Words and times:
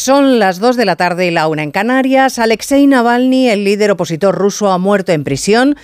Son 0.00 0.38
las 0.38 0.60
2 0.60 0.78
de 0.78 0.86
la 0.86 0.96
tarde 0.96 1.26
y 1.26 1.30
la 1.30 1.46
una 1.46 1.62
en 1.62 1.72
Canarias. 1.72 2.38
Alexei 2.38 2.86
Navalny, 2.86 3.50
el 3.50 3.64
líder 3.64 3.90
opositor 3.90 4.34
ruso, 4.34 4.72
ha 4.72 4.78
muerto 4.78 5.12
en 5.12 5.24
prisión 5.24 5.76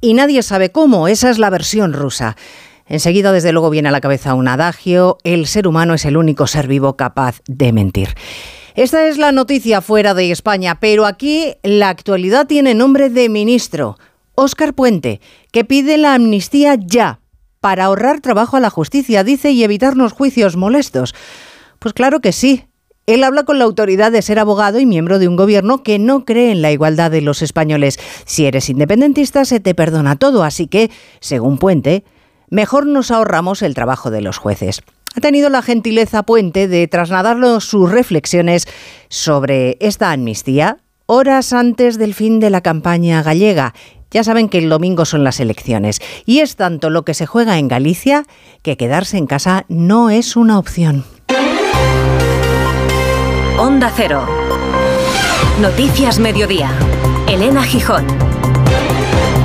y 0.00 0.14
nadie 0.14 0.42
sabe 0.42 0.72
cómo. 0.72 1.06
Esa 1.06 1.28
es 1.28 1.36
la 1.36 1.50
versión 1.50 1.92
rusa. 1.92 2.34
Enseguida, 2.86 3.30
desde 3.30 3.52
luego, 3.52 3.68
viene 3.68 3.90
a 3.90 3.92
la 3.92 4.00
cabeza 4.00 4.32
un 4.32 4.48
adagio. 4.48 5.18
El 5.22 5.46
ser 5.46 5.68
humano 5.68 5.92
es 5.92 6.06
el 6.06 6.16
único 6.16 6.46
ser 6.46 6.66
vivo 6.66 6.96
capaz 6.96 7.42
de 7.46 7.74
mentir. 7.74 8.14
Esta 8.74 9.06
es 9.06 9.18
la 9.18 9.32
noticia 9.32 9.82
fuera 9.82 10.14
de 10.14 10.30
España, 10.30 10.80
pero 10.80 11.04
aquí 11.04 11.52
la 11.62 11.90
actualidad 11.90 12.46
tiene 12.46 12.72
nombre 12.72 13.10
de 13.10 13.28
ministro. 13.28 13.98
Óscar 14.34 14.72
Puente, 14.72 15.20
que 15.52 15.66
pide 15.66 15.98
la 15.98 16.14
amnistía 16.14 16.78
ya, 16.80 17.20
para 17.60 17.84
ahorrar 17.84 18.20
trabajo 18.20 18.56
a 18.56 18.60
la 18.60 18.70
justicia, 18.70 19.24
dice, 19.24 19.50
y 19.50 19.62
evitarnos 19.62 20.14
juicios 20.14 20.56
molestos. 20.56 21.14
Pues 21.78 21.92
claro 21.92 22.20
que 22.20 22.32
sí. 22.32 22.64
Él 23.08 23.24
habla 23.24 23.44
con 23.44 23.58
la 23.58 23.64
autoridad 23.64 24.12
de 24.12 24.20
ser 24.20 24.38
abogado 24.38 24.78
y 24.78 24.84
miembro 24.84 25.18
de 25.18 25.28
un 25.28 25.36
gobierno 25.36 25.82
que 25.82 25.98
no 25.98 26.26
cree 26.26 26.52
en 26.52 26.60
la 26.60 26.72
igualdad 26.72 27.10
de 27.10 27.22
los 27.22 27.40
españoles. 27.40 27.98
Si 28.26 28.44
eres 28.44 28.68
independentista 28.68 29.46
se 29.46 29.60
te 29.60 29.74
perdona 29.74 30.16
todo, 30.16 30.44
así 30.44 30.66
que, 30.66 30.90
según 31.18 31.56
Puente, 31.56 32.04
mejor 32.50 32.84
nos 32.84 33.10
ahorramos 33.10 33.62
el 33.62 33.72
trabajo 33.72 34.10
de 34.10 34.20
los 34.20 34.36
jueces. 34.36 34.82
Ha 35.16 35.22
tenido 35.22 35.48
la 35.48 35.62
gentileza 35.62 36.22
Puente 36.22 36.68
de 36.68 36.86
trasladarnos 36.86 37.64
sus 37.64 37.90
reflexiones 37.90 38.68
sobre 39.08 39.78
esta 39.80 40.12
amnistía 40.12 40.76
horas 41.06 41.54
antes 41.54 41.96
del 41.96 42.12
fin 42.12 42.40
de 42.40 42.50
la 42.50 42.60
campaña 42.60 43.22
gallega. 43.22 43.72
Ya 44.10 44.22
saben 44.22 44.50
que 44.50 44.58
el 44.58 44.68
domingo 44.68 45.06
son 45.06 45.24
las 45.24 45.40
elecciones 45.40 46.00
y 46.26 46.40
es 46.40 46.56
tanto 46.56 46.90
lo 46.90 47.06
que 47.06 47.14
se 47.14 47.24
juega 47.24 47.58
en 47.58 47.68
Galicia 47.68 48.24
que 48.60 48.76
quedarse 48.76 49.16
en 49.16 49.26
casa 49.26 49.64
no 49.70 50.10
es 50.10 50.36
una 50.36 50.58
opción. 50.58 51.06
Onda 53.58 53.92
Cero. 53.92 54.24
Noticias 55.60 56.20
Mediodía. 56.20 56.70
Elena 57.26 57.64
Gijón. 57.64 58.06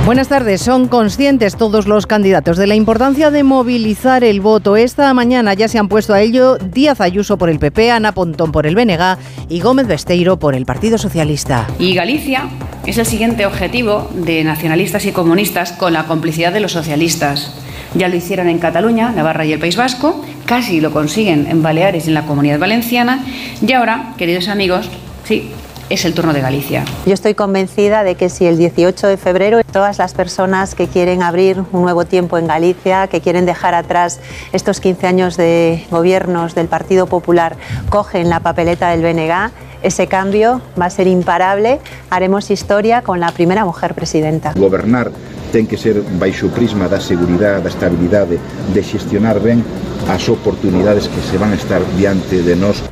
Buenas 0.06 0.28
tardes. 0.28 0.60
Son 0.60 0.86
conscientes 0.86 1.56
todos 1.56 1.88
los 1.88 2.06
candidatos 2.06 2.56
de 2.56 2.68
la 2.68 2.76
importancia 2.76 3.32
de 3.32 3.42
movilizar 3.42 4.22
el 4.22 4.40
voto. 4.40 4.76
Esta 4.76 5.12
mañana 5.14 5.52
ya 5.54 5.66
se 5.66 5.80
han 5.80 5.88
puesto 5.88 6.14
a 6.14 6.20
ello 6.20 6.58
Díaz 6.58 7.00
Ayuso 7.00 7.38
por 7.38 7.50
el 7.50 7.58
PP, 7.58 7.90
Ana 7.90 8.12
Pontón 8.12 8.52
por 8.52 8.68
el 8.68 8.76
BNG 8.76 9.18
y 9.48 9.58
Gómez 9.60 9.88
Besteiro 9.88 10.38
por 10.38 10.54
el 10.54 10.64
Partido 10.64 10.96
Socialista. 10.96 11.66
Y 11.80 11.94
Galicia 11.94 12.50
es 12.86 12.98
el 12.98 13.06
siguiente 13.06 13.46
objetivo 13.46 14.08
de 14.14 14.44
nacionalistas 14.44 15.06
y 15.06 15.12
comunistas 15.12 15.72
con 15.72 15.92
la 15.92 16.04
complicidad 16.06 16.52
de 16.52 16.60
los 16.60 16.70
socialistas. 16.70 17.63
Ya 17.94 18.08
lo 18.08 18.16
hicieron 18.16 18.48
en 18.48 18.58
Cataluña, 18.58 19.12
Navarra 19.12 19.44
y 19.44 19.52
el 19.52 19.60
País 19.60 19.76
Vasco, 19.76 20.20
casi 20.46 20.80
lo 20.80 20.92
consiguen 20.92 21.46
en 21.46 21.62
Baleares 21.62 22.06
y 22.06 22.08
en 22.08 22.14
la 22.14 22.26
Comunidad 22.26 22.58
Valenciana. 22.58 23.24
Y 23.64 23.72
ahora, 23.72 24.14
queridos 24.18 24.48
amigos, 24.48 24.90
sí, 25.24 25.52
es 25.88 26.04
el 26.04 26.12
turno 26.12 26.32
de 26.32 26.40
Galicia. 26.40 26.84
Yo 27.06 27.14
estoy 27.14 27.34
convencida 27.34 28.02
de 28.02 28.16
que 28.16 28.30
si 28.30 28.46
el 28.46 28.58
18 28.58 29.06
de 29.06 29.16
febrero 29.16 29.60
todas 29.62 29.98
las 29.98 30.12
personas 30.14 30.74
que 30.74 30.88
quieren 30.88 31.22
abrir 31.22 31.62
un 31.72 31.82
nuevo 31.82 32.04
tiempo 32.04 32.36
en 32.38 32.46
Galicia, 32.46 33.06
que 33.06 33.20
quieren 33.20 33.46
dejar 33.46 33.74
atrás 33.74 34.20
estos 34.52 34.80
15 34.80 35.06
años 35.06 35.36
de 35.36 35.84
gobiernos 35.90 36.54
del 36.54 36.66
Partido 36.66 37.06
Popular, 37.06 37.56
cogen 37.90 38.28
la 38.28 38.40
papeleta 38.40 38.90
del 38.90 39.02
BNG, 39.02 39.52
ese 39.82 40.06
cambio 40.06 40.62
va 40.80 40.86
a 40.86 40.90
ser 40.90 41.06
imparable. 41.06 41.78
Haremos 42.10 42.50
historia 42.50 43.02
con 43.02 43.20
la 43.20 43.30
primera 43.30 43.64
mujer 43.64 43.94
presidenta. 43.94 44.52
Gobernar 44.56 45.12
ten 45.54 45.70
que 45.70 45.78
ser 45.78 46.02
baixo 46.18 46.46
o 46.46 46.50
prisma 46.50 46.88
da 46.90 46.98
seguridade, 46.98 47.62
da 47.62 47.70
estabilidade, 47.70 48.42
de 48.74 48.82
xestionar 48.82 49.38
ben 49.38 49.62
as 50.10 50.26
oportunidades 50.26 51.06
que 51.06 51.22
se 51.22 51.38
van 51.38 51.54
a 51.54 51.54
estar 51.54 51.78
diante 51.94 52.42
de 52.42 52.58
nós. 52.58 52.82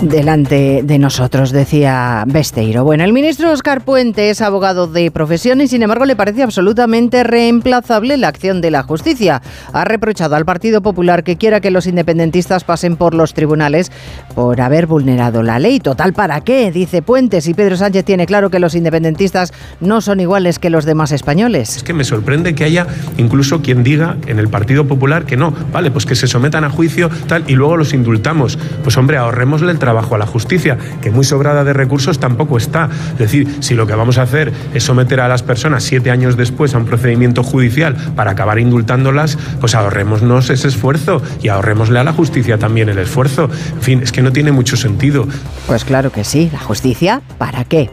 Delante 0.00 0.82
de 0.84 0.98
nosotros, 0.98 1.50
decía 1.50 2.24
Besteiro. 2.26 2.84
Bueno, 2.84 3.04
el 3.04 3.12
ministro 3.12 3.50
Oscar 3.50 3.84
Puente 3.84 4.30
es 4.30 4.40
abogado 4.40 4.86
de 4.86 5.10
profesión 5.10 5.60
y 5.60 5.68
sin 5.68 5.82
embargo 5.82 6.04
le 6.04 6.16
parece 6.16 6.42
absolutamente 6.42 7.24
reemplazable 7.24 8.16
la 8.16 8.28
acción 8.28 8.60
de 8.60 8.70
la 8.70 8.82
justicia. 8.82 9.42
Ha 9.72 9.84
reprochado 9.84 10.36
al 10.36 10.44
Partido 10.44 10.82
Popular 10.82 11.24
que 11.24 11.36
quiera 11.36 11.60
que 11.60 11.70
los 11.70 11.86
independentistas 11.86 12.64
pasen 12.64 12.96
por 12.96 13.14
los 13.14 13.34
tribunales 13.34 13.90
por 14.34 14.60
haber 14.60 14.86
vulnerado 14.86 15.42
la 15.42 15.58
ley. 15.58 15.80
Total, 15.80 16.12
¿para 16.12 16.40
qué? 16.42 16.70
Dice 16.70 17.02
Puente, 17.02 17.40
si 17.40 17.54
Pedro 17.54 17.76
Sánchez 17.76 18.04
tiene 18.04 18.26
claro 18.26 18.50
que 18.50 18.60
los 18.60 18.74
independentistas 18.74 19.52
no 19.80 20.00
son 20.00 20.20
iguales 20.20 20.58
que 20.58 20.70
los 20.70 20.84
demás 20.84 21.12
españoles. 21.12 21.76
Es 21.76 21.82
que 21.82 21.92
me 21.92 22.04
sorprende 22.04 22.54
que 22.54 22.64
haya 22.64 22.86
incluso 23.16 23.62
quien 23.62 23.82
diga 23.82 24.16
en 24.26 24.38
el 24.38 24.48
Partido 24.48 24.86
Popular 24.86 25.24
que 25.24 25.36
no, 25.36 25.52
vale, 25.72 25.90
pues 25.90 26.06
que 26.06 26.14
se 26.14 26.26
sometan 26.26 26.64
a 26.64 26.70
juicio 26.70 27.10
tal 27.26 27.44
y 27.48 27.54
luego 27.54 27.76
los 27.76 27.92
indultamos. 27.92 28.58
Pues 28.82 28.96
hombre, 28.96 29.16
ahorrémosle 29.16 29.72
el 29.72 29.78
trabajo 29.78 29.87
trabajo 29.88 30.16
a 30.16 30.18
la 30.18 30.26
justicia, 30.26 30.76
que 31.00 31.10
muy 31.10 31.24
sobrada 31.24 31.64
de 31.64 31.72
recursos 31.72 32.20
tampoco 32.20 32.58
está. 32.58 32.90
Es 33.12 33.18
decir, 33.18 33.56
si 33.60 33.72
lo 33.72 33.86
que 33.86 33.94
vamos 33.94 34.18
a 34.18 34.22
hacer 34.22 34.52
es 34.74 34.84
someter 34.84 35.18
a 35.18 35.28
las 35.28 35.42
personas 35.42 35.82
siete 35.82 36.10
años 36.10 36.36
después 36.36 36.74
a 36.74 36.78
un 36.78 36.84
procedimiento 36.84 37.42
judicial 37.42 37.96
para 38.14 38.32
acabar 38.32 38.58
indultándolas, 38.58 39.38
pues 39.60 39.74
ahorrémonos 39.74 40.50
ese 40.50 40.68
esfuerzo 40.68 41.22
y 41.42 41.48
ahorrémosle 41.48 41.98
a 41.98 42.04
la 42.04 42.12
justicia 42.12 42.58
también 42.58 42.90
el 42.90 42.98
esfuerzo. 42.98 43.48
En 43.76 43.80
fin, 43.80 44.00
es 44.02 44.12
que 44.12 44.20
no 44.20 44.30
tiene 44.30 44.52
mucho 44.52 44.76
sentido. 44.76 45.26
Pues 45.66 45.86
claro 45.86 46.12
que 46.12 46.22
sí, 46.22 46.50
la 46.52 46.60
justicia, 46.60 47.22
¿para 47.38 47.64
qué? 47.64 47.88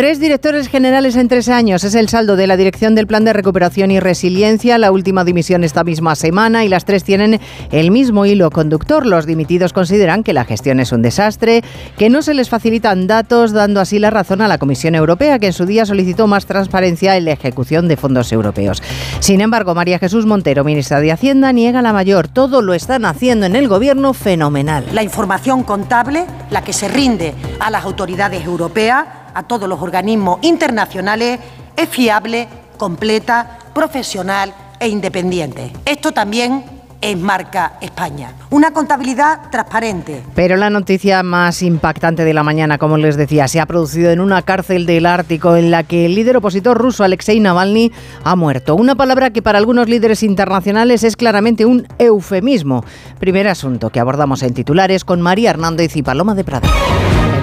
Tres 0.00 0.18
directores 0.18 0.68
generales 0.68 1.14
en 1.16 1.28
tres 1.28 1.50
años 1.50 1.84
es 1.84 1.94
el 1.94 2.08
saldo 2.08 2.34
de 2.34 2.46
la 2.46 2.56
dirección 2.56 2.94
del 2.94 3.06
Plan 3.06 3.22
de 3.26 3.34
Recuperación 3.34 3.90
y 3.90 4.00
Resiliencia, 4.00 4.78
la 4.78 4.92
última 4.92 5.24
dimisión 5.24 5.62
esta 5.62 5.84
misma 5.84 6.14
semana 6.14 6.64
y 6.64 6.70
las 6.70 6.86
tres 6.86 7.04
tienen 7.04 7.38
el 7.70 7.90
mismo 7.90 8.24
hilo 8.24 8.50
conductor. 8.50 9.04
Los 9.04 9.26
dimitidos 9.26 9.74
consideran 9.74 10.22
que 10.22 10.32
la 10.32 10.46
gestión 10.46 10.80
es 10.80 10.92
un 10.92 11.02
desastre 11.02 11.62
que 11.98 12.08
no 12.08 12.22
se 12.22 12.32
les 12.32 12.48
facilitan 12.48 13.08
datos, 13.08 13.52
dando 13.52 13.78
así 13.78 13.98
la 13.98 14.08
razón 14.08 14.40
a 14.40 14.48
la 14.48 14.56
Comisión 14.56 14.94
Europea, 14.94 15.38
que 15.38 15.48
en 15.48 15.52
su 15.52 15.66
día 15.66 15.84
solicitó 15.84 16.26
más 16.26 16.46
transparencia 16.46 17.18
en 17.18 17.26
la 17.26 17.32
ejecución 17.32 17.86
de 17.86 17.98
fondos 17.98 18.32
europeos. 18.32 18.82
Sin 19.18 19.42
embargo, 19.42 19.74
María 19.74 19.98
Jesús 19.98 20.24
Montero, 20.24 20.64
ministra 20.64 21.02
de 21.02 21.12
Hacienda, 21.12 21.52
niega 21.52 21.82
la 21.82 21.92
mayor. 21.92 22.26
Todo 22.26 22.62
lo 22.62 22.72
están 22.72 23.04
haciendo 23.04 23.44
en 23.44 23.54
el 23.54 23.68
gobierno 23.68 24.14
fenomenal. 24.14 24.86
La 24.94 25.02
información 25.02 25.62
contable, 25.62 26.24
la 26.48 26.64
que 26.64 26.72
se 26.72 26.88
rinde 26.88 27.34
a 27.58 27.70
las 27.70 27.84
autoridades 27.84 28.46
europeas, 28.46 29.04
a 29.34 29.42
todos 29.44 29.68
los 29.68 29.80
organismos 29.80 30.38
internacionales, 30.42 31.40
es 31.76 31.88
fiable, 31.88 32.48
completa, 32.76 33.58
profesional 33.74 34.54
e 34.78 34.88
independiente. 34.88 35.72
Esto 35.84 36.12
también 36.12 36.64
es 37.00 37.16
marca 37.16 37.74
España. 37.80 38.32
Una 38.50 38.72
contabilidad 38.72 39.50
transparente. 39.50 40.22
Pero 40.34 40.56
la 40.56 40.70
noticia 40.70 41.22
más 41.22 41.62
impactante 41.62 42.24
de 42.24 42.34
la 42.34 42.42
mañana, 42.42 42.78
como 42.78 42.98
les 42.98 43.16
decía, 43.16 43.48
se 43.48 43.60
ha 43.60 43.66
producido 43.66 44.10
en 44.10 44.20
una 44.20 44.42
cárcel 44.42 44.86
del 44.86 45.06
Ártico 45.06 45.56
en 45.56 45.70
la 45.70 45.82
que 45.82 46.06
el 46.06 46.14
líder 46.14 46.36
opositor 46.36 46.76
ruso 46.76 47.04
Alexei 47.04 47.40
Navalny 47.40 47.92
ha 48.24 48.36
muerto. 48.36 48.74
Una 48.74 48.94
palabra 48.94 49.30
que 49.30 49.42
para 49.42 49.58
algunos 49.58 49.88
líderes 49.88 50.22
internacionales 50.22 51.04
es 51.04 51.16
claramente 51.16 51.64
un 51.64 51.86
eufemismo. 51.98 52.84
Primer 53.18 53.48
asunto 53.48 53.90
que 53.90 54.00
abordamos 54.00 54.42
en 54.42 54.54
titulares 54.54 55.04
con 55.04 55.20
María 55.20 55.50
Hernández 55.50 55.96
y 55.96 56.02
Paloma 56.02 56.34
de 56.34 56.44
Prada. 56.44 56.68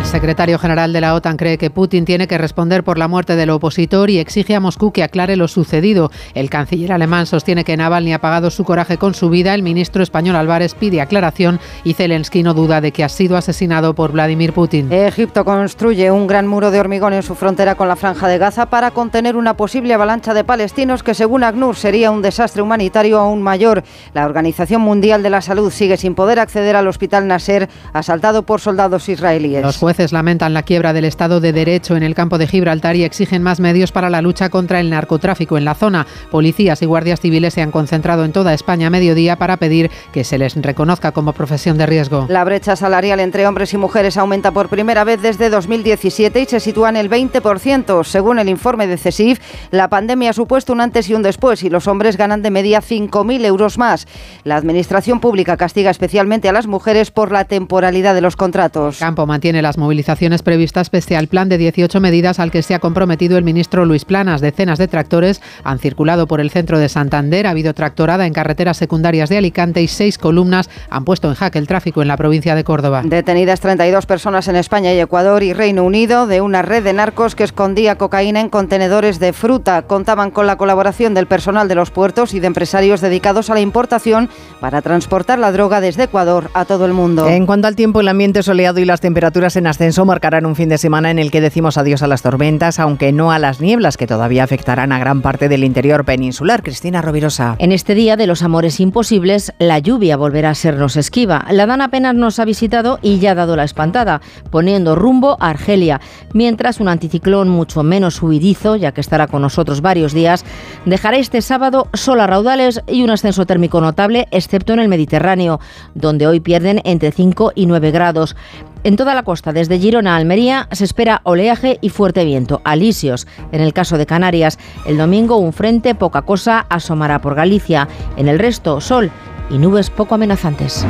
El 0.07 0.12
secretario 0.12 0.57
general 0.57 0.94
de 0.94 1.01
la 1.01 1.13
OTAN 1.16 1.35
cree 1.35 1.57
que 1.57 1.69
Putin 1.69 2.06
tiene 2.06 2.29
que 2.29 2.38
responder 2.38 2.85
por 2.85 2.97
la 2.97 3.09
muerte 3.09 3.35
del 3.35 3.50
opositor 3.50 4.09
y 4.09 4.19
exige 4.19 4.56
a 4.56 4.62
Moscú 4.62 4.94
que 4.94 5.03
aclare 5.03 5.35
lo 5.35 5.50
sucedido. 5.50 6.12
El 6.34 6.50
canciller 6.50 6.94
alemán 6.94 7.25
sostiene 7.25 7.66
que 7.66 7.75
Navalny 7.75 8.13
ha 8.13 8.22
pagado 8.22 8.50
su 8.50 8.63
coraje 8.63 8.97
con 8.97 9.13
su 9.13 9.29
vida. 9.29 9.53
El 9.53 9.63
ministro 9.63 10.01
español 10.01 10.38
Álvarez 10.38 10.75
pide 10.75 11.01
aclaración 11.01 11.59
y 11.84 11.94
Zelensky 11.94 12.41
no 12.41 12.53
duda 12.53 12.79
de 12.79 12.94
que 12.94 13.03
ha 13.03 13.09
sido 13.09 13.35
asesinado 13.35 13.95
por 13.95 14.13
Vladimir 14.13 14.53
Putin. 14.53 14.90
Egipto 14.94 15.44
construye 15.44 16.09
un 16.09 16.25
gran 16.25 16.47
muro 16.47 16.72
de 16.72 16.79
hormigón 16.79 17.12
en 17.12 17.22
su 17.22 17.35
frontera 17.35 17.75
con 17.75 17.89
la 17.89 17.97
franja 17.97 18.29
de 18.29 18.38
Gaza 18.38 18.68
para 18.68 18.91
contener 18.91 19.35
una 19.35 19.57
posible 19.57 19.94
avalancha 19.94 20.34
de 20.34 20.45
palestinos 20.45 21.03
que 21.03 21.16
según 21.16 21.44
ACNUR 21.44 21.75
sería 21.75 22.12
un 22.12 22.22
desastre 22.22 22.62
humanitario 22.62 23.19
aún 23.19 23.41
mayor. 23.41 23.84
La 24.13 24.25
Organización 24.25 24.81
Mundial 24.81 25.22
de 25.22 25.31
la 25.31 25.41
Salud 25.41 25.69
sigue 25.69 25.97
sin 25.97 26.16
poder 26.16 26.39
acceder 26.39 26.78
al 26.78 26.88
hospital 26.88 27.28
Nasser 27.28 27.68
asaltado 27.91 28.44
por 28.44 28.62
soldados 28.62 29.09
israelíes 29.09 29.65
jueces 29.88 29.97
lamentan 30.12 30.54
la 30.54 30.64
quiebra 30.64 30.94
del 30.94 31.06
Estado 31.06 31.40
de 31.40 31.54
Derecho 31.54 31.96
en 31.96 32.04
el 32.04 32.16
campo 32.16 32.38
de 32.38 32.48
Gibraltar 32.48 32.96
y 32.96 33.04
exigen 33.04 33.42
más 33.42 33.60
medios 33.60 33.92
para 33.92 34.10
la 34.10 34.22
lucha 34.22 34.50
contra 34.50 34.80
el 34.80 34.90
narcotráfico 34.90 35.58
en 35.58 35.66
la 35.66 35.74
zona. 35.74 36.06
Policías 36.32 36.82
y 36.82 36.86
guardias 36.86 37.20
civiles 37.20 37.54
se 37.54 37.62
han 37.62 37.72
concentrado 37.72 38.24
en 38.24 38.32
toda 38.32 38.54
España 38.54 38.88
a 38.88 38.90
mediodía 38.92 39.38
para 39.38 39.58
pedir 39.58 39.90
que 40.12 40.24
se 40.24 40.38
les 40.38 40.56
reconozca 40.56 41.12
como 41.12 41.34
profesión 41.34 41.78
de 41.78 41.86
riesgo. 41.86 42.28
La 42.30 42.44
brecha 42.44 42.76
salarial 42.76 43.20
entre 43.20 43.48
hombres 43.48 43.74
y 43.74 43.78
mujeres 43.78 44.18
aumenta 44.18 44.52
por 44.52 44.70
primera 44.70 45.04
vez 45.04 45.22
desde 45.22 45.50
2017 45.50 46.42
y 46.42 46.46
se 46.46 46.60
sitúa 46.60 46.90
en 46.90 46.98
el 46.98 47.10
20%. 47.10 48.04
Según 48.04 48.40
el 48.40 48.50
informe 48.50 48.88
de 48.88 48.98
CESIF, 48.98 49.40
la 49.72 49.90
pandemia 49.90 50.30
ha 50.30 50.34
supuesto 50.34 50.74
un 50.74 50.82
antes 50.82 51.10
y 51.10 51.14
un 51.14 51.24
después 51.24 51.64
y 51.64 51.70
los 51.70 51.88
hombres 51.88 52.18
ganan 52.18 52.42
de 52.42 52.52
media 52.52 52.82
5.000 52.82 53.46
euros 53.46 53.78
más. 53.78 54.08
La 54.44 54.58
Administración 54.58 55.20
Pública 55.20 55.58
castiga 55.58 55.92
especialmente 55.92 56.50
a 56.50 56.54
las 56.54 56.68
mujeres 56.68 57.12
por 57.12 57.32
la 57.32 57.46
temporalidad 57.46 58.14
de 58.14 58.22
los 58.22 58.36
contratos. 58.36 59.00
Campo 59.00 59.26
mantiene 59.26 59.62
las 59.62 59.76
las 59.77 59.83
movilizaciones 59.83 60.41
previstas 60.41 60.89
pese 60.89 61.15
al 61.15 61.27
plan 61.27 61.50
de 61.50 61.59
18 61.59 62.00
medidas 62.00 62.39
al 62.39 62.50
que 62.50 62.63
se 62.63 62.74
ha 62.74 62.79
comprometido 62.79 63.38
el 63.38 63.44
ministro 63.44 63.85
Luis 63.85 64.06
Planas. 64.06 64.41
Decenas 64.41 64.79
de 64.79 64.88
tractores 64.88 65.39
han 65.63 65.77
circulado 65.77 66.25
por 66.25 66.41
el 66.41 66.50
centro 66.50 66.79
de 66.79 66.89
Santander, 66.89 67.45
ha 67.45 67.51
habido 67.51 67.75
tractorada 67.75 68.25
en 68.25 68.33
carreteras 68.33 68.77
secundarias 68.77 69.29
de 69.29 69.38
Alicante 69.38 69.83
y 69.83 69.88
seis 69.88 70.18
columnas 70.18 70.68
han 70.89 71.06
puesto 71.06 71.29
en 71.29 71.35
jaque 71.35 71.59
el 71.59 71.68
tráfico 71.68 72.01
en 72.01 72.07
la 72.07 72.18
provincia 72.18 72.56
de 72.56 72.63
Córdoba. 72.63 73.03
Detenidas 73.06 73.59
32 73.59 74.07
personas 74.07 74.47
en 74.47 74.56
España 74.56 74.94
y 74.94 75.00
Ecuador 75.00 75.44
y 75.44 75.53
Reino 75.53 75.83
Unido 75.83 76.25
de 76.25 76.41
una 76.41 76.63
red 76.63 76.83
de 76.83 76.94
narcos 76.94 77.35
que 77.35 77.44
escondía 77.44 78.00
cocaína 78.00 78.41
en 78.41 78.50
contenedores 78.50 79.19
de 79.19 79.31
fruta. 79.31 79.83
Contaban 79.83 80.31
con 80.31 80.47
la 80.47 80.57
colaboración 80.57 81.13
del 81.13 81.27
personal 81.27 81.68
de 81.68 81.75
los 81.75 81.91
puertos 81.91 82.33
y 82.33 82.39
de 82.39 82.47
empresarios 82.47 83.00
dedicados 83.00 83.51
a 83.51 83.53
la 83.53 83.62
importación 83.62 84.29
para 84.59 84.81
transportar 84.81 85.38
la 85.38 85.51
droga 85.51 85.81
desde 85.81 86.03
Ecuador 86.03 86.50
a 86.56 86.65
todo 86.65 86.85
el 86.85 86.94
mundo. 86.94 87.27
En 87.27 87.45
cuanto 87.45 87.68
al 87.68 87.75
tiempo, 87.75 88.01
el 88.01 88.07
ambiente 88.07 88.41
soleado 88.41 88.79
y 88.79 88.85
las 88.85 89.01
temperaturas 89.01 89.56
en 89.56 89.67
ascenso 89.68 90.06
marcarán 90.06 90.46
un 90.46 90.56
fin 90.56 90.69
de 90.69 90.78
semana 90.78 91.12
en 91.12 91.19
el 91.19 91.31
que 91.31 91.42
decimos 91.42 91.78
adiós 91.78 92.02
a 92.02 92.08
las 92.08 92.22
tormentas, 92.22 92.80
aunque 92.80 93.12
no 93.12 93.31
a 93.31 93.40
las 93.40 93.62
nieblas 93.62 93.98
que 93.98 94.08
todavía 94.08 94.44
afectarán 94.44 94.92
a 94.92 95.00
gran 95.00 95.22
parte 95.22 95.50
del 95.50 95.64
interior 95.64 96.06
peninsular. 96.06 96.64
Cristina 96.64 97.02
Rovirosa. 97.02 97.56
En 97.60 97.72
este 97.72 97.96
día 97.96 98.16
de 98.16 98.28
los 98.28 98.44
amores 98.44 98.80
imposibles, 98.80 99.54
la 99.60 99.80
lluvia 99.80 100.18
volverá 100.18 100.52
a 100.52 100.56
sernos 100.56 100.96
esquiva. 100.96 101.46
La 101.52 101.66
Dan 101.66 101.81
apenas 101.81 102.16
nos 102.16 102.40
ha 102.40 102.46
visitado 102.46 103.00
y 103.02 103.19
ya 103.19 103.31
ha 103.31 103.36
dado 103.36 103.56
la 103.56 103.64
espantada, 103.64 104.22
poniendo 104.50 104.96
rumbo 104.96 105.38
a 105.40 105.50
Argelia, 105.50 106.02
mientras 106.34 106.80
un 106.80 106.88
anticiclón 106.88 107.50
mucho 107.50 107.84
menos 107.84 108.22
huidizo, 108.22 108.75
ya 108.75 108.92
que 108.92 109.02
estará 109.02 109.28
con 109.28 109.42
nosotros 109.42 109.81
varios 109.81 110.13
días, 110.13 110.46
dejará 110.86 111.18
este 111.18 111.42
sábado 111.42 111.88
sol 111.94 112.22
a 112.22 112.28
raudales 112.28 112.81
y 112.88 113.04
un 113.04 113.10
ascenso 113.10 113.46
térmico 113.46 113.81
notable, 113.81 114.28
excepto 114.31 114.74
en 114.74 114.80
el 114.80 114.88
Mediterráneo, 114.88 115.60
donde 115.96 116.28
hoy 116.28 116.40
pierden 116.40 116.81
entre 116.84 117.12
5 117.12 117.52
y 117.56 117.66
9 117.66 117.92
grados. 117.92 118.36
En 118.83 118.95
toda 118.95 119.15
la 119.15 119.24
costa, 119.24 119.53
desde 119.53 119.79
Girona 119.79 120.13
a 120.13 120.18
Almería, 120.18 120.68
se 120.71 120.83
espera 120.83 121.21
oleaje 121.24 121.77
y 121.81 121.89
fuerte 121.89 122.25
viento. 122.25 122.62
Alisios. 122.63 123.27
En 123.51 123.62
el 123.62 123.74
caso 123.74 123.97
de 123.97 124.06
Canarias, 124.06 124.57
el 124.85 124.97
domingo 124.97 125.38
un 125.38 125.53
frente, 125.53 125.95
poca 125.95 126.21
cosa, 126.21 126.65
asomará 126.69 127.19
por 127.19 127.35
Galicia. 127.35 127.88
En 128.15 128.27
el 128.27 128.39
resto, 128.39 128.81
sol 128.81 129.12
y 129.50 129.57
nubes 129.57 129.89
poco 129.89 130.15
amenazantes. 130.15 130.85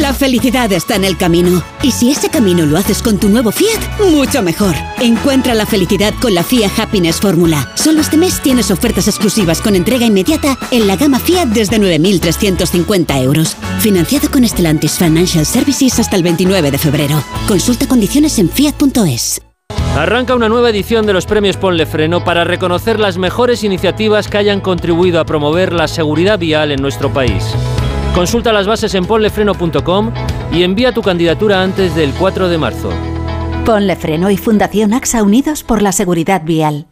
La 0.00 0.14
felicidad 0.14 0.72
está 0.72 0.96
en 0.96 1.04
el 1.04 1.18
camino. 1.18 1.62
Y 1.82 1.90
si 1.92 2.10
ese 2.10 2.30
camino 2.30 2.64
lo 2.64 2.78
haces 2.78 3.02
con 3.02 3.18
tu 3.18 3.28
nuevo 3.28 3.52
Fiat, 3.52 4.00
mucho 4.10 4.42
mejor. 4.42 4.74
Encuentra 5.00 5.54
la 5.54 5.66
felicidad 5.66 6.14
con 6.20 6.34
la 6.34 6.42
Fiat 6.42 6.78
Happiness 6.78 7.20
Fórmula. 7.20 7.70
Solo 7.74 8.00
este 8.00 8.16
mes 8.16 8.40
tienes 8.40 8.70
ofertas 8.70 9.06
exclusivas 9.06 9.60
con 9.60 9.76
entrega 9.76 10.06
inmediata 10.06 10.56
en 10.70 10.86
la 10.86 10.96
gama 10.96 11.18
Fiat 11.18 11.48
desde 11.48 11.78
9.350 11.78 13.22
euros. 13.22 13.56
Financiado 13.80 14.30
con 14.30 14.48
Stellantis 14.48 14.92
Financial 14.92 15.44
Services 15.44 15.98
hasta 15.98 16.16
el 16.16 16.22
29 16.22 16.70
de 16.70 16.78
febrero. 16.78 17.22
Consulta 17.46 17.86
condiciones 17.86 18.38
en 18.38 18.48
fiat.es. 18.48 19.42
Arranca 19.96 20.34
una 20.34 20.48
nueva 20.48 20.70
edición 20.70 21.04
de 21.04 21.12
los 21.12 21.26
premios 21.26 21.58
Ponle 21.58 21.84
Freno 21.84 22.24
para 22.24 22.44
reconocer 22.44 22.98
las 22.98 23.18
mejores 23.18 23.62
iniciativas 23.62 24.28
que 24.28 24.38
hayan 24.38 24.60
contribuido 24.62 25.20
a 25.20 25.26
promover 25.26 25.74
la 25.74 25.86
seguridad 25.86 26.38
vial 26.38 26.72
en 26.72 26.80
nuestro 26.80 27.12
país. 27.12 27.54
Consulta 28.14 28.52
las 28.52 28.66
bases 28.66 28.94
en 28.94 29.06
ponlefreno.com 29.06 30.12
y 30.52 30.62
envía 30.64 30.92
tu 30.92 31.00
candidatura 31.02 31.62
antes 31.62 31.94
del 31.94 32.12
4 32.12 32.48
de 32.48 32.58
marzo. 32.58 32.90
Ponle 33.64 33.96
Freno 33.96 34.30
y 34.30 34.36
Fundación 34.36 34.92
AXA 34.92 35.22
Unidos 35.22 35.62
por 35.62 35.80
la 35.80 35.92
Seguridad 35.92 36.42
Vial. 36.44 36.91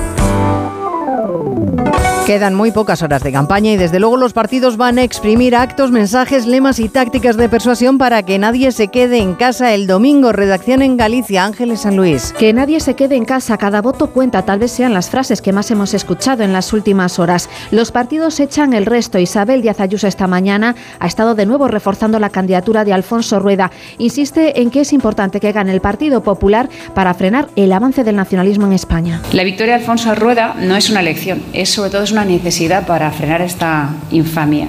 Quedan 2.31 2.55
muy 2.55 2.71
pocas 2.71 3.01
horas 3.03 3.23
de 3.23 3.33
campaña 3.33 3.73
y 3.73 3.75
desde 3.75 3.99
luego 3.99 4.15
los 4.15 4.31
partidos 4.31 4.77
van 4.77 4.97
a 4.97 5.03
exprimir 5.03 5.53
actos, 5.53 5.91
mensajes, 5.91 6.45
lemas 6.45 6.79
y 6.79 6.87
tácticas 6.87 7.35
de 7.35 7.49
persuasión 7.49 7.97
para 7.97 8.23
que 8.23 8.39
nadie 8.39 8.71
se 8.71 8.87
quede 8.87 9.17
en 9.17 9.33
casa 9.33 9.73
el 9.73 9.85
domingo. 9.85 10.31
Redacción 10.31 10.81
en 10.81 10.95
Galicia, 10.95 11.43
Ángeles 11.43 11.81
San 11.81 11.97
Luis. 11.97 12.33
Que 12.39 12.53
nadie 12.53 12.79
se 12.79 12.93
quede 12.95 13.17
en 13.17 13.25
casa, 13.25 13.57
cada 13.57 13.81
voto 13.81 14.11
cuenta, 14.11 14.43
tal 14.43 14.59
vez 14.59 14.71
sean 14.71 14.93
las 14.93 15.09
frases 15.09 15.41
que 15.41 15.51
más 15.51 15.71
hemos 15.71 15.93
escuchado 15.93 16.43
en 16.43 16.53
las 16.53 16.71
últimas 16.71 17.19
horas. 17.19 17.49
Los 17.69 17.91
partidos 17.91 18.39
echan 18.39 18.71
el 18.71 18.85
resto. 18.85 19.19
Isabel 19.19 19.61
Díaz 19.61 19.81
Ayuso 19.81 20.07
esta 20.07 20.25
mañana 20.25 20.77
ha 21.01 21.07
estado 21.07 21.35
de 21.35 21.45
nuevo 21.45 21.67
reforzando 21.67 22.17
la 22.17 22.29
candidatura 22.29 22.85
de 22.85 22.93
Alfonso 22.93 23.41
Rueda. 23.41 23.71
Insiste 23.97 24.61
en 24.61 24.71
que 24.71 24.79
es 24.79 24.93
importante 24.93 25.41
que 25.41 25.51
gane 25.51 25.73
el 25.73 25.81
Partido 25.81 26.23
Popular 26.23 26.69
para 26.93 27.13
frenar 27.13 27.49
el 27.57 27.73
avance 27.73 28.05
del 28.05 28.15
nacionalismo 28.15 28.67
en 28.67 28.71
España. 28.71 29.21
La 29.33 29.43
victoria 29.43 29.73
de 29.73 29.81
Alfonso 29.81 30.15
Rueda 30.15 30.55
no 30.57 30.77
es 30.77 30.89
una 30.89 31.01
elección, 31.01 31.43
es 31.51 31.67
sobre 31.67 31.89
todo 31.89 32.03
es 32.03 32.13
una 32.13 32.20
necesidad 32.25 32.85
para 32.85 33.11
frenar 33.11 33.41
esta 33.41 33.89
infamia. 34.11 34.67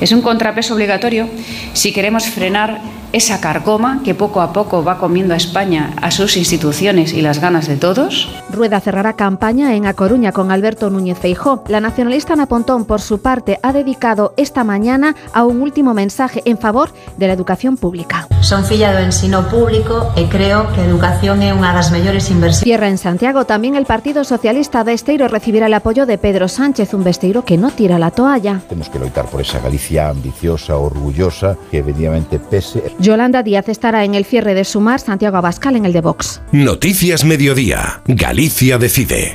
Es 0.00 0.12
un 0.12 0.22
contrapeso 0.22 0.74
obligatorio 0.74 1.28
si 1.72 1.92
queremos 1.92 2.26
frenar 2.26 2.80
esa 3.12 3.40
carcoma 3.40 4.02
que 4.04 4.14
poco 4.14 4.40
a 4.40 4.52
poco 4.52 4.84
va 4.84 4.98
comiendo 4.98 5.34
a 5.34 5.36
España, 5.36 5.94
a 6.00 6.10
sus 6.10 6.36
instituciones 6.36 7.12
y 7.12 7.22
las 7.22 7.40
ganas 7.40 7.66
de 7.66 7.76
todos. 7.76 8.28
Rueda 8.50 8.80
cerrará 8.80 9.14
campaña 9.14 9.74
en 9.74 9.86
A 9.86 9.94
Coruña 9.94 10.32
con 10.32 10.50
Alberto 10.50 10.90
Núñez 10.90 11.18
Feijó. 11.18 11.64
La 11.68 11.80
nacionalista 11.80 12.34
Ana 12.34 12.46
Pontón, 12.46 12.84
por 12.84 13.00
su 13.00 13.20
parte, 13.20 13.58
ha 13.62 13.72
dedicado 13.72 14.34
esta 14.36 14.64
mañana 14.64 15.14
a 15.32 15.44
un 15.44 15.62
último 15.62 15.94
mensaje 15.94 16.42
en 16.44 16.58
favor 16.58 16.90
de 17.16 17.26
la 17.26 17.32
educación 17.32 17.76
pública. 17.76 18.28
Son 18.40 18.64
filla 18.64 18.92
do 18.92 18.98
ensino 18.98 19.48
público 19.48 20.12
e 20.16 20.26
creo 20.28 20.72
que 20.72 20.80
a 20.80 20.86
educación 20.86 21.42
é 21.42 21.52
unha 21.52 21.74
das 21.74 21.92
mellores 21.92 22.30
inversións. 22.30 22.64
Cierra 22.64 22.88
en 22.88 22.98
Santiago 22.98 23.44
también 23.44 23.76
el 23.76 23.84
Partido 23.84 24.24
Socialista 24.24 24.84
de 24.84 24.94
Esteiro 24.94 25.28
recibirá 25.28 25.66
el 25.66 25.74
apoyo 25.74 26.06
de 26.06 26.16
Pedro 26.18 26.48
Sánchez, 26.48 26.94
un 26.94 27.04
Besteiro 27.04 27.44
que 27.44 27.58
no 27.58 27.70
tira 27.70 27.98
la 27.98 28.10
toalla. 28.10 28.60
Temos 28.68 28.88
que 28.88 28.98
loitar 28.98 29.26
por 29.26 29.40
esa 29.40 29.60
Galicia 29.60 30.08
ambiciosa, 30.08 30.76
orgullosa, 30.76 31.56
que 31.70 31.78
efectivamente 31.78 32.38
pese 32.38 32.94
Yolanda 33.00 33.42
Díaz 33.42 33.70
estará 33.70 34.04
en 34.04 34.14
el 34.14 34.26
cierre 34.26 34.52
de 34.52 34.62
Sumar, 34.62 35.00
Santiago 35.00 35.38
Abascal 35.38 35.74
en 35.74 35.86
el 35.86 35.94
de 35.94 36.02
Vox. 36.02 36.42
Noticias 36.52 37.24
Mediodía. 37.24 38.02
Galicia 38.06 38.76
decide. 38.76 39.34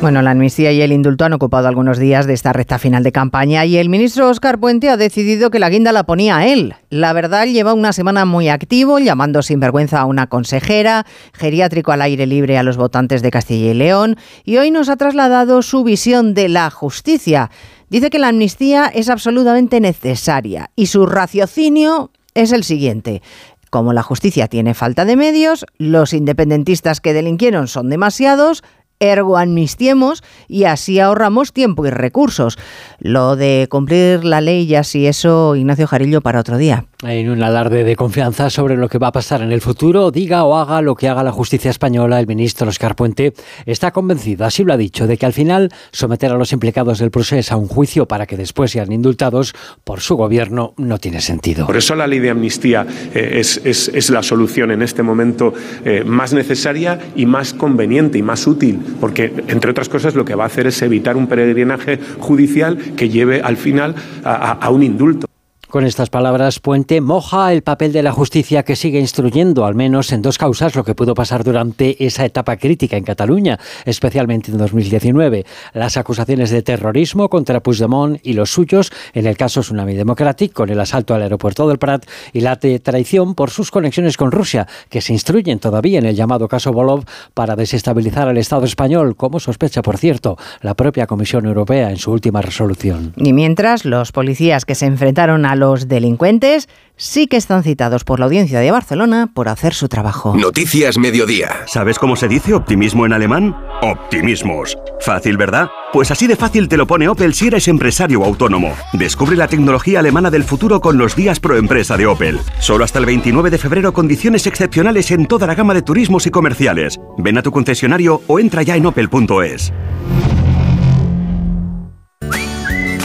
Bueno, 0.00 0.20
la 0.20 0.32
amnistía 0.32 0.72
y 0.72 0.82
el 0.82 0.90
indulto 0.90 1.24
han 1.24 1.32
ocupado 1.32 1.68
algunos 1.68 1.96
días 1.96 2.26
de 2.26 2.34
esta 2.34 2.52
recta 2.52 2.80
final 2.80 3.04
de 3.04 3.12
campaña 3.12 3.64
y 3.64 3.76
el 3.76 3.88
ministro 3.88 4.28
Óscar 4.28 4.58
Puente 4.58 4.90
ha 4.90 4.96
decidido 4.96 5.52
que 5.52 5.60
la 5.60 5.70
guinda 5.70 5.92
la 5.92 6.02
ponía 6.02 6.38
a 6.38 6.46
él. 6.48 6.74
La 6.90 7.12
verdad, 7.12 7.46
lleva 7.46 7.72
una 7.72 7.92
semana 7.92 8.24
muy 8.24 8.48
activo, 8.48 8.98
llamando 8.98 9.42
sin 9.42 9.60
vergüenza 9.60 10.00
a 10.00 10.06
una 10.06 10.26
consejera, 10.26 11.06
geriátrico 11.34 11.92
al 11.92 12.02
aire 12.02 12.26
libre 12.26 12.58
a 12.58 12.64
los 12.64 12.76
votantes 12.76 13.22
de 13.22 13.30
Castilla 13.30 13.70
y 13.70 13.74
León, 13.74 14.16
y 14.44 14.56
hoy 14.56 14.72
nos 14.72 14.88
ha 14.88 14.96
trasladado 14.96 15.62
su 15.62 15.84
visión 15.84 16.34
de 16.34 16.48
la 16.48 16.68
justicia. 16.70 17.52
Dice 17.92 18.08
que 18.08 18.18
la 18.18 18.28
amnistía 18.28 18.86
es 18.86 19.10
absolutamente 19.10 19.78
necesaria 19.78 20.70
y 20.74 20.86
su 20.86 21.04
raciocinio 21.04 22.10
es 22.32 22.52
el 22.52 22.64
siguiente. 22.64 23.20
Como 23.68 23.92
la 23.92 24.02
justicia 24.02 24.48
tiene 24.48 24.72
falta 24.72 25.04
de 25.04 25.14
medios, 25.14 25.66
los 25.76 26.14
independentistas 26.14 27.02
que 27.02 27.12
delinquieron 27.12 27.68
son 27.68 27.90
demasiados, 27.90 28.64
ergo 28.98 29.36
amnistiemos 29.36 30.24
y 30.48 30.64
así 30.64 31.00
ahorramos 31.00 31.52
tiempo 31.52 31.84
y 31.84 31.90
recursos. 31.90 32.56
Lo 32.98 33.36
de 33.36 33.66
cumplir 33.70 34.24
la 34.24 34.40
ley 34.40 34.62
y 34.62 34.74
así 34.74 35.06
eso, 35.06 35.54
Ignacio 35.54 35.86
Jarillo, 35.86 36.22
para 36.22 36.40
otro 36.40 36.56
día. 36.56 36.86
En 37.04 37.28
un 37.30 37.42
alarde 37.42 37.82
de 37.82 37.96
confianza 37.96 38.48
sobre 38.48 38.76
lo 38.76 38.88
que 38.88 38.98
va 38.98 39.08
a 39.08 39.12
pasar 39.12 39.42
en 39.42 39.50
el 39.50 39.60
futuro, 39.60 40.12
diga 40.12 40.44
o 40.44 40.56
haga 40.56 40.80
lo 40.82 40.94
que 40.94 41.08
haga 41.08 41.24
la 41.24 41.32
justicia 41.32 41.68
española, 41.68 42.20
el 42.20 42.28
ministro 42.28 42.68
Oscar 42.68 42.94
Puente 42.94 43.32
está 43.66 43.90
convencido, 43.90 44.44
así 44.44 44.62
lo 44.62 44.72
ha 44.72 44.76
dicho, 44.76 45.08
de 45.08 45.16
que 45.16 45.26
al 45.26 45.32
final 45.32 45.70
someter 45.90 46.30
a 46.30 46.36
los 46.36 46.52
implicados 46.52 47.00
del 47.00 47.10
proceso 47.10 47.54
a 47.54 47.56
un 47.56 47.66
juicio 47.66 48.06
para 48.06 48.26
que 48.26 48.36
después 48.36 48.70
sean 48.70 48.92
indultados 48.92 49.52
por 49.82 50.00
su 50.00 50.14
gobierno 50.14 50.74
no 50.76 50.98
tiene 50.98 51.20
sentido. 51.20 51.66
Por 51.66 51.76
eso 51.76 51.96
la 51.96 52.06
ley 52.06 52.20
de 52.20 52.30
amnistía 52.30 52.86
eh, 53.12 53.40
es, 53.40 53.60
es, 53.64 54.10
la 54.10 54.22
solución 54.22 54.70
en 54.70 54.82
este 54.82 55.02
momento 55.02 55.54
eh, 55.84 56.04
más 56.06 56.32
necesaria 56.32 57.00
y 57.16 57.26
más 57.26 57.52
conveniente 57.52 58.18
y 58.18 58.22
más 58.22 58.46
útil, 58.46 58.78
porque 59.00 59.32
entre 59.48 59.72
otras 59.72 59.88
cosas 59.88 60.14
lo 60.14 60.24
que 60.24 60.36
va 60.36 60.44
a 60.44 60.46
hacer 60.46 60.68
es 60.68 60.80
evitar 60.82 61.16
un 61.16 61.26
peregrinaje 61.26 61.98
judicial 62.20 62.78
que 62.96 63.08
lleve 63.08 63.40
al 63.42 63.56
final 63.56 63.96
a 64.22 64.70
un 64.70 64.84
indulto. 64.84 65.31
Con 65.72 65.86
estas 65.86 66.10
palabras, 66.10 66.60
Puente 66.60 67.00
moja 67.00 67.50
el 67.50 67.62
papel 67.62 67.94
de 67.94 68.02
la 68.02 68.12
justicia 68.12 68.62
que 68.62 68.76
sigue 68.76 69.00
instruyendo, 69.00 69.64
al 69.64 69.74
menos 69.74 70.12
en 70.12 70.20
dos 70.20 70.36
causas, 70.36 70.76
lo 70.76 70.84
que 70.84 70.94
pudo 70.94 71.14
pasar 71.14 71.44
durante 71.44 72.04
esa 72.04 72.26
etapa 72.26 72.58
crítica 72.58 72.98
en 72.98 73.04
Cataluña, 73.04 73.58
especialmente 73.86 74.50
en 74.50 74.58
2019. 74.58 75.46
Las 75.72 75.96
acusaciones 75.96 76.50
de 76.50 76.60
terrorismo 76.60 77.30
contra 77.30 77.60
Puigdemont 77.60 78.20
y 78.22 78.34
los 78.34 78.50
suyos 78.52 78.92
en 79.14 79.24
el 79.24 79.38
caso 79.38 79.62
Tsunami 79.62 79.94
Democratic, 79.94 80.52
con 80.52 80.68
el 80.68 80.78
asalto 80.78 81.14
al 81.14 81.22
aeropuerto 81.22 81.66
del 81.66 81.78
Prat, 81.78 82.04
y 82.34 82.42
la 82.42 82.56
traición 82.56 83.34
por 83.34 83.48
sus 83.48 83.70
conexiones 83.70 84.18
con 84.18 84.30
Rusia, 84.30 84.66
que 84.90 85.00
se 85.00 85.14
instruyen 85.14 85.58
todavía 85.58 85.98
en 85.98 86.04
el 86.04 86.14
llamado 86.14 86.48
caso 86.48 86.74
Bolov 86.74 87.06
para 87.32 87.56
desestabilizar 87.56 88.28
al 88.28 88.36
Estado 88.36 88.66
español, 88.66 89.16
como 89.16 89.40
sospecha, 89.40 89.80
por 89.80 89.96
cierto, 89.96 90.36
la 90.60 90.74
propia 90.74 91.06
Comisión 91.06 91.46
Europea 91.46 91.88
en 91.88 91.96
su 91.96 92.12
última 92.12 92.42
resolución. 92.42 93.14
Y 93.16 93.32
mientras, 93.32 93.86
los 93.86 94.12
policías 94.12 94.66
que 94.66 94.74
se 94.74 94.84
enfrentaron 94.84 95.46
a 95.46 95.61
los 95.62 95.86
delincuentes 95.86 96.68
sí 96.96 97.28
que 97.28 97.36
están 97.36 97.62
citados 97.62 98.02
por 98.02 98.18
la 98.18 98.24
audiencia 98.24 98.58
de 98.58 98.72
Barcelona 98.72 99.30
por 99.32 99.48
hacer 99.48 99.74
su 99.74 99.88
trabajo. 99.88 100.36
Noticias 100.36 100.98
Mediodía. 100.98 101.50
¿Sabes 101.66 102.00
cómo 102.00 102.16
se 102.16 102.26
dice 102.26 102.52
optimismo 102.52 103.06
en 103.06 103.12
alemán? 103.12 103.56
Optimismos. 103.80 104.76
Fácil, 104.98 105.36
¿verdad? 105.36 105.70
Pues 105.92 106.10
así 106.10 106.26
de 106.26 106.34
fácil 106.34 106.66
te 106.66 106.76
lo 106.76 106.88
pone 106.88 107.08
Opel 107.08 107.32
si 107.32 107.46
eres 107.46 107.68
empresario 107.68 108.22
o 108.22 108.24
autónomo. 108.24 108.74
Descubre 108.92 109.36
la 109.36 109.46
tecnología 109.46 110.00
alemana 110.00 110.32
del 110.32 110.42
futuro 110.42 110.80
con 110.80 110.98
los 110.98 111.14
días 111.14 111.38
pro 111.38 111.56
empresa 111.56 111.96
de 111.96 112.06
Opel. 112.06 112.40
Solo 112.58 112.82
hasta 112.82 112.98
el 112.98 113.06
29 113.06 113.50
de 113.50 113.58
febrero 113.58 113.92
condiciones 113.92 114.48
excepcionales 114.48 115.12
en 115.12 115.26
toda 115.26 115.46
la 115.46 115.54
gama 115.54 115.74
de 115.74 115.82
turismos 115.82 116.26
y 116.26 116.30
comerciales. 116.30 116.98
Ven 117.18 117.38
a 117.38 117.42
tu 117.42 117.52
concesionario 117.52 118.20
o 118.26 118.40
entra 118.40 118.64
ya 118.64 118.74
en 118.74 118.86
opel.es. 118.86 119.72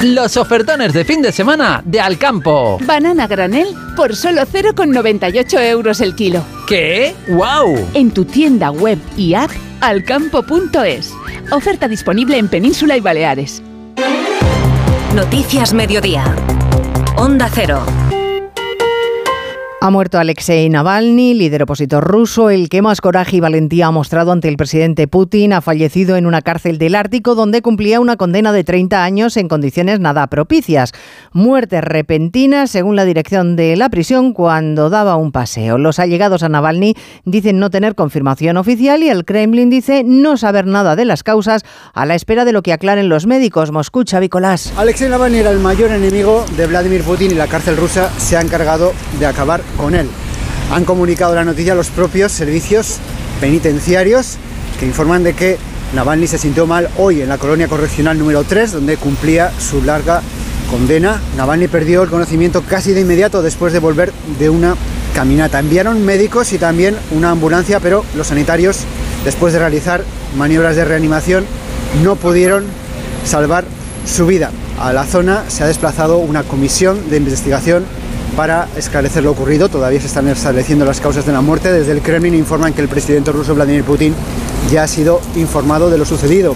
Los 0.04 0.38
ofertones 0.38 0.94
de 0.94 1.04
fin 1.04 1.24
de 1.24 1.32
semana 1.32 1.82
de 1.84 2.00
Alcampo. 2.00 2.78
Banana 2.86 3.26
granel 3.26 3.70
por 3.96 4.16
solo 4.16 4.44
0,98 4.44 5.60
euros 5.70 6.02
el 6.02 6.14
kilo. 6.14 6.44
¿Qué? 6.68 7.16
¡Wow! 7.30 7.90
En 7.96 8.12
tu 8.12 8.24
tienda 8.24 8.70
web 8.70 9.00
y 9.18 9.34
app 9.34 9.50
alcampo.es. 9.82 11.14
Oferta 11.52 11.88
disponible 11.88 12.38
en 12.38 12.48
Península 12.48 12.96
y 12.96 13.00
Baleares. 13.00 13.64
Noticias 15.16 15.74
Mediodía. 15.74 16.26
Onda 17.16 17.50
Cero. 17.52 17.84
Ha 19.80 19.92
muerto 19.92 20.18
Alexei 20.18 20.68
Navalny, 20.70 21.36
líder 21.36 21.62
opositor 21.62 22.04
ruso, 22.04 22.50
el 22.50 22.68
que 22.68 22.82
más 22.82 23.00
coraje 23.00 23.38
y 23.38 23.40
valentía 23.40 23.86
ha 23.86 23.92
mostrado 23.92 24.32
ante 24.32 24.48
el 24.48 24.58
presidente 24.58 25.08
Putin. 25.08 25.54
Ha 25.54 25.62
fallecido 25.62 26.16
en 26.16 26.26
una 26.26 26.42
cárcel 26.42 26.80
del 26.80 26.96
Ártico 26.96 27.36
donde 27.36 27.62
cumplía 27.62 28.00
una 28.00 28.18
condena 28.18 28.52
de 28.52 28.64
30 28.64 29.04
años 29.04 29.38
en 29.38 29.48
condiciones 29.48 30.00
nada 30.00 30.26
propicias. 30.28 30.94
Muerte 31.32 31.82
repentina, 31.82 32.66
según 32.66 32.96
la 32.96 33.06
dirección 33.06 33.56
de 33.56 33.76
la 33.76 33.90
prisión, 33.90 34.34
cuando 34.34 34.90
daba 34.90 35.16
un 35.16 35.32
paseo. 35.32 35.78
Los 35.78 36.00
allegados 36.00 36.42
a 36.42 36.50
Navalny 36.50 36.96
dicen 37.26 37.60
no 37.60 37.70
tener 37.70 37.94
confirmación 37.94 38.58
oficial 38.58 39.04
y 39.04 39.10
el 39.10 39.26
Kremlin 39.26 39.70
dice 39.70 40.04
no 40.04 40.38
saber 40.38 40.66
nada 40.66 40.96
de 40.96 41.06
las 41.06 41.22
causas 41.22 41.64
a 41.94 42.08
la 42.08 42.16
espera 42.16 42.46
de 42.46 42.52
lo 42.52 42.64
que 42.64 42.74
aclaren 42.74 43.10
los 43.10 43.28
médicos. 43.28 43.72
Moscú, 43.72 44.04
Chavicolás. 44.04 44.74
Alexei 44.76 45.08
Navalny 45.08 45.38
era 45.38 45.52
el 45.52 45.60
mayor 45.60 45.92
enemigo 45.92 46.46
de 46.58 46.66
Vladimir 46.66 47.04
Putin 47.04 47.30
y 47.30 47.36
la 47.36 47.46
cárcel 47.46 47.78
rusa 47.78 48.10
se 48.18 48.38
ha 48.38 48.42
encargado 48.42 48.92
de 49.20 49.28
acabar 49.28 49.67
con 49.76 49.96
él. 49.96 50.08
Han 50.72 50.86
comunicado 50.86 51.36
la 51.36 51.46
noticia 51.46 51.76
los 51.76 51.90
propios 51.90 52.32
servicios 52.32 52.98
penitenciarios 53.40 54.38
que 54.80 54.86
informan 54.86 55.24
de 55.24 55.34
que 55.34 55.58
Navalny 55.94 56.28
se 56.28 56.38
sintió 56.38 56.68
mal 56.68 56.90
hoy 56.98 57.22
en 57.22 57.30
la 57.30 57.38
colonia 57.38 57.68
correccional 57.68 58.20
número 58.20 58.44
3, 58.44 58.74
donde 58.74 58.98
cumplía 58.98 59.52
su 59.60 59.82
larga 59.82 60.22
condena. 60.70 61.22
Navalny 61.38 61.68
perdió 61.68 62.04
el 62.04 62.10
conocimiento 62.10 62.62
casi 62.62 62.92
de 62.92 63.02
inmediato 63.02 63.42
después 63.42 63.72
de 63.72 63.80
volver 63.80 64.12
de 64.38 64.50
una 64.50 64.76
caminata. 65.16 65.60
Enviaron 65.60 66.06
médicos 66.06 66.52
y 66.54 66.58
también 66.58 66.96
una 67.12 67.32
ambulancia, 67.32 67.80
pero 67.80 68.04
los 68.16 68.28
sanitarios, 68.28 68.80
después 69.24 69.54
de 69.54 69.60
realizar 69.60 70.04
maniobras 70.38 70.76
de 70.76 70.86
reanimación, 70.86 71.46
no 72.04 72.16
pudieron 72.18 72.66
salvar 73.24 73.66
su 74.06 74.26
vida. 74.28 74.52
A 74.80 74.94
la 74.94 75.06
zona 75.06 75.46
se 75.48 75.64
ha 75.64 75.68
desplazado 75.68 76.18
una 76.18 76.44
comisión 76.44 77.10
de 77.10 77.18
investigación 77.18 77.86
para 78.38 78.68
esclarecer 78.78 79.24
lo 79.24 79.32
ocurrido. 79.32 79.68
Todavía 79.68 80.00
se 80.00 80.06
están 80.06 80.28
estableciendo 80.28 80.86
las 80.86 81.02
causas 81.02 81.26
de 81.26 81.34
la 81.34 81.42
muerte. 81.42 81.74
Desde 81.74 81.92
el 81.92 82.02
Kremlin 82.02 82.36
informan 82.36 82.72
que 82.72 82.82
el 82.82 82.88
presidente 82.88 83.32
ruso 83.32 83.56
Vladimir 83.56 83.84
Putin 83.84 84.14
ya 84.72 84.84
ha 84.84 84.88
sido 84.88 85.20
informado 85.36 85.90
de 85.90 85.98
lo 85.98 86.06
sucedido. 86.06 86.56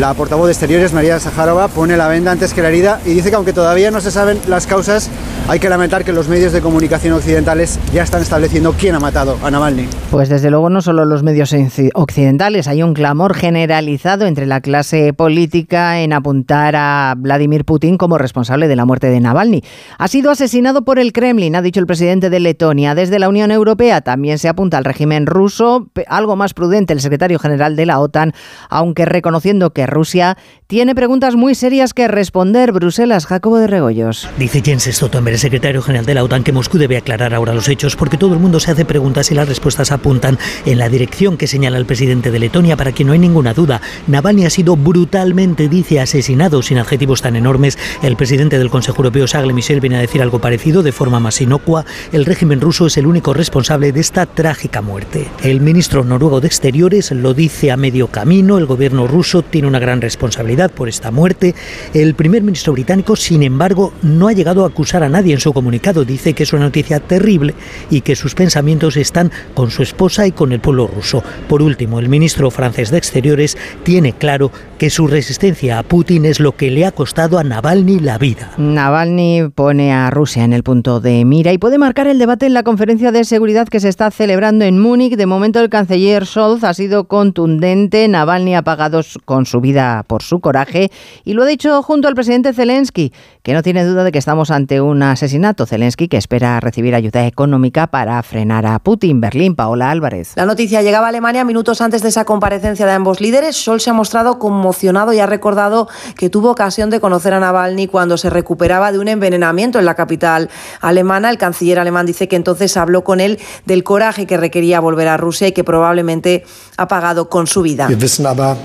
La 0.00 0.14
portavoz 0.14 0.46
de 0.46 0.52
Exteriores, 0.52 0.94
María 0.94 1.20
Sajarova, 1.20 1.68
pone 1.68 1.98
la 1.98 2.08
venda 2.08 2.32
antes 2.32 2.54
que 2.54 2.62
la 2.62 2.68
herida 2.68 3.02
y 3.04 3.10
dice 3.10 3.28
que 3.28 3.36
aunque 3.36 3.52
todavía 3.52 3.90
no 3.90 4.00
se 4.00 4.10
saben 4.10 4.40
las 4.48 4.66
causas, 4.66 5.10
hay 5.48 5.58
que 5.58 5.68
lamentar 5.68 6.04
que 6.04 6.12
los 6.12 6.28
medios 6.28 6.52
de 6.52 6.60
comunicación 6.60 7.14
occidentales 7.14 7.78
ya 7.92 8.02
están 8.02 8.22
estableciendo 8.22 8.72
quién 8.72 8.94
ha 8.94 9.00
matado 9.00 9.36
a 9.42 9.50
Navalny. 9.50 9.86
Pues 10.10 10.28
desde 10.28 10.50
luego 10.50 10.70
no 10.70 10.82
solo 10.82 11.04
los 11.04 11.22
medios 11.22 11.54
occidentales, 11.94 12.68
hay 12.68 12.82
un 12.82 12.94
clamor 12.94 13.34
generalizado 13.34 14.26
entre 14.26 14.46
la 14.46 14.60
clase 14.60 15.12
política 15.12 16.00
en 16.00 16.12
apuntar 16.12 16.76
a 16.76 17.14
Vladimir 17.16 17.64
Putin 17.64 17.98
como 17.98 18.18
responsable 18.18 18.68
de 18.68 18.76
la 18.76 18.84
muerte 18.84 19.08
de 19.08 19.20
Navalny. 19.20 19.62
Ha 19.98 20.08
sido 20.08 20.30
asesinado 20.30 20.84
por 20.84 20.98
el 20.98 21.12
Kremlin, 21.12 21.56
ha 21.56 21.62
dicho 21.62 21.80
el 21.80 21.86
presidente 21.86 22.30
de 22.30 22.40
Letonia. 22.40 22.94
Desde 22.94 23.18
la 23.18 23.28
Unión 23.28 23.50
Europea 23.50 24.00
también 24.00 24.38
se 24.38 24.48
apunta 24.48 24.78
al 24.78 24.84
régimen 24.84 25.26
ruso, 25.26 25.88
algo 26.06 26.36
más 26.36 26.54
prudente 26.54 26.92
el 26.92 27.00
secretario 27.00 27.38
general 27.38 27.76
de 27.76 27.86
la 27.86 28.00
OTAN, 28.00 28.32
aunque 28.68 29.04
reconociendo 29.04 29.72
que 29.72 29.86
Rusia 29.86 30.36
tiene 30.66 30.94
preguntas 30.94 31.36
muy 31.36 31.54
serias 31.54 31.94
que 31.94 32.08
responder. 32.08 32.72
Bruselas, 32.72 33.26
Jacobo 33.26 33.58
de 33.58 33.66
Regoyos. 33.66 34.28
Dice 34.38 34.62
Jens 34.62 34.84
Stoltenberg, 34.84 35.31
el 35.32 35.38
secretario 35.38 35.80
general 35.80 36.04
de 36.04 36.12
la 36.12 36.24
OTAN, 36.24 36.44
que 36.44 36.52
Moscú 36.52 36.76
debe 36.76 36.98
aclarar 36.98 37.32
ahora 37.32 37.54
los 37.54 37.66
hechos 37.66 37.96
porque 37.96 38.18
todo 38.18 38.34
el 38.34 38.40
mundo 38.40 38.60
se 38.60 38.70
hace 38.70 38.84
preguntas 38.84 39.30
y 39.30 39.34
las 39.34 39.48
respuestas 39.48 39.90
apuntan 39.90 40.38
en 40.66 40.76
la 40.76 40.90
dirección 40.90 41.38
que 41.38 41.46
señala 41.46 41.78
el 41.78 41.86
presidente 41.86 42.30
de 42.30 42.38
Letonia, 42.38 42.76
para 42.76 42.92
que 42.92 43.02
no 43.02 43.12
hay 43.12 43.18
ninguna 43.18 43.54
duda. 43.54 43.80
Navalny 44.08 44.44
ha 44.44 44.50
sido 44.50 44.76
brutalmente, 44.76 45.70
dice, 45.70 46.00
asesinado 46.00 46.60
sin 46.60 46.76
adjetivos 46.76 47.22
tan 47.22 47.34
enormes. 47.34 47.78
El 48.02 48.16
presidente 48.16 48.58
del 48.58 48.68
Consejo 48.68 48.98
Europeo, 48.98 49.26
Charles 49.26 49.54
Michel, 49.54 49.80
viene 49.80 49.96
a 49.96 50.00
decir 50.00 50.20
algo 50.20 50.38
parecido 50.38 50.82
de 50.82 50.92
forma 50.92 51.18
más 51.18 51.40
inocua. 51.40 51.86
El 52.12 52.26
régimen 52.26 52.60
ruso 52.60 52.86
es 52.86 52.98
el 52.98 53.06
único 53.06 53.32
responsable 53.32 53.90
de 53.90 54.00
esta 54.00 54.26
trágica 54.26 54.82
muerte. 54.82 55.28
El 55.42 55.62
ministro 55.62 56.04
noruego 56.04 56.42
de 56.42 56.48
Exteriores 56.48 57.10
lo 57.10 57.32
dice 57.32 57.70
a 57.70 57.78
medio 57.78 58.08
camino. 58.08 58.58
El 58.58 58.66
gobierno 58.66 59.06
ruso 59.06 59.40
tiene 59.40 59.68
una 59.68 59.78
gran 59.78 60.02
responsabilidad 60.02 60.70
por 60.70 60.90
esta 60.90 61.10
muerte. 61.10 61.54
El 61.94 62.14
primer 62.14 62.42
ministro 62.42 62.74
británico, 62.74 63.16
sin 63.16 63.42
embargo, 63.42 63.94
no 64.02 64.28
ha 64.28 64.34
llegado 64.34 64.64
a 64.64 64.68
acusar 64.68 65.02
a 65.02 65.08
nadie 65.08 65.21
en 65.30 65.38
su 65.38 65.52
comunicado. 65.52 66.04
Dice 66.04 66.32
que 66.32 66.42
es 66.42 66.52
una 66.52 66.62
noticia 66.64 66.98
terrible 66.98 67.54
y 67.90 68.00
que 68.00 68.16
sus 68.16 68.34
pensamientos 68.34 68.96
están 68.96 69.30
con 69.54 69.70
su 69.70 69.84
esposa 69.84 70.26
y 70.26 70.32
con 70.32 70.52
el 70.52 70.58
pueblo 70.58 70.88
ruso. 70.88 71.22
Por 71.48 71.62
último, 71.62 72.00
el 72.00 72.08
ministro 72.08 72.50
francés 72.50 72.90
de 72.90 72.98
Exteriores 72.98 73.56
tiene 73.84 74.14
claro 74.14 74.50
que 74.78 74.90
su 74.90 75.06
resistencia 75.06 75.78
a 75.78 75.84
Putin 75.84 76.24
es 76.24 76.40
lo 76.40 76.56
que 76.56 76.70
le 76.70 76.84
ha 76.84 76.90
costado 76.90 77.38
a 77.38 77.44
Navalny 77.44 78.00
la 78.00 78.18
vida. 78.18 78.50
Navalny 78.56 79.50
pone 79.54 79.92
a 79.92 80.10
Rusia 80.10 80.42
en 80.42 80.52
el 80.52 80.64
punto 80.64 81.00
de 81.00 81.24
mira 81.24 81.52
y 81.52 81.58
puede 81.58 81.78
marcar 81.78 82.08
el 82.08 82.18
debate 82.18 82.46
en 82.46 82.54
la 82.54 82.64
conferencia 82.64 83.12
de 83.12 83.24
seguridad 83.24 83.68
que 83.68 83.78
se 83.78 83.88
está 83.88 84.10
celebrando 84.10 84.64
en 84.64 84.80
Múnich. 84.80 85.14
De 85.14 85.26
momento, 85.26 85.60
el 85.60 85.68
canciller 85.68 86.26
Scholz 86.26 86.64
ha 86.64 86.74
sido 86.74 87.06
contundente. 87.06 88.08
Navalny 88.08 88.56
ha 88.56 88.62
pagado 88.62 89.02
con 89.24 89.46
su 89.46 89.60
vida 89.60 90.04
por 90.08 90.22
su 90.22 90.40
coraje 90.40 90.90
y 91.24 91.34
lo 91.34 91.44
ha 91.44 91.46
dicho 91.46 91.82
junto 91.82 92.08
al 92.08 92.14
presidente 92.14 92.52
Zelensky, 92.52 93.12
que 93.42 93.52
no 93.52 93.62
tiene 93.62 93.84
duda 93.84 94.02
de 94.02 94.12
que 94.12 94.18
estamos 94.18 94.50
ante 94.50 94.80
un 94.80 95.02
asesinato. 95.12 95.66
Zelensky 95.66 96.08
que 96.08 96.16
espera 96.16 96.58
recibir 96.60 96.94
ayuda 96.94 97.26
económica 97.26 97.86
para 97.86 98.22
frenar 98.22 98.66
a 98.66 98.78
Putin. 98.80 99.20
Berlín, 99.20 99.54
Paola 99.54 99.90
Álvarez. 99.90 100.32
La 100.34 100.46
noticia 100.46 100.82
llegaba 100.82 101.06
a 101.06 101.08
Alemania 101.10 101.44
minutos 101.44 101.80
antes 101.80 102.02
de 102.02 102.08
esa 102.08 102.24
comparecencia 102.24 102.86
de 102.86 102.92
ambos 102.92 103.20
líderes. 103.20 103.56
Scholz 103.56 103.84
se 103.84 103.90
ha 103.90 103.92
mostrado 103.92 104.38
conmocionado 104.38 105.12
y 105.12 105.20
ha 105.20 105.26
recordado 105.26 105.88
que 106.16 106.30
tuvo 106.30 106.50
ocasión 106.50 106.90
de 106.90 107.00
conocer 107.00 107.34
a 107.34 107.40
Navalny 107.40 107.86
cuando 107.86 108.16
se 108.16 108.30
recuperaba 108.30 108.92
de 108.92 108.98
un 108.98 109.08
envenenamiento 109.08 109.78
en 109.78 109.84
la 109.84 109.94
capital 109.94 110.50
alemana. 110.80 111.30
El 111.30 111.38
canciller 111.38 111.78
alemán 111.78 112.06
dice 112.06 112.28
que 112.28 112.36
entonces 112.36 112.76
habló 112.76 113.04
con 113.04 113.20
él 113.20 113.38
del 113.66 113.84
coraje 113.84 114.26
que 114.26 114.36
requería 114.36 114.80
volver 114.80 115.08
a 115.08 115.16
Rusia 115.16 115.48
y 115.48 115.52
que 115.52 115.64
probablemente 115.64 116.44
ha 116.76 116.88
pagado 116.88 117.28
con 117.28 117.46
su 117.46 117.62
vida. 117.62 117.88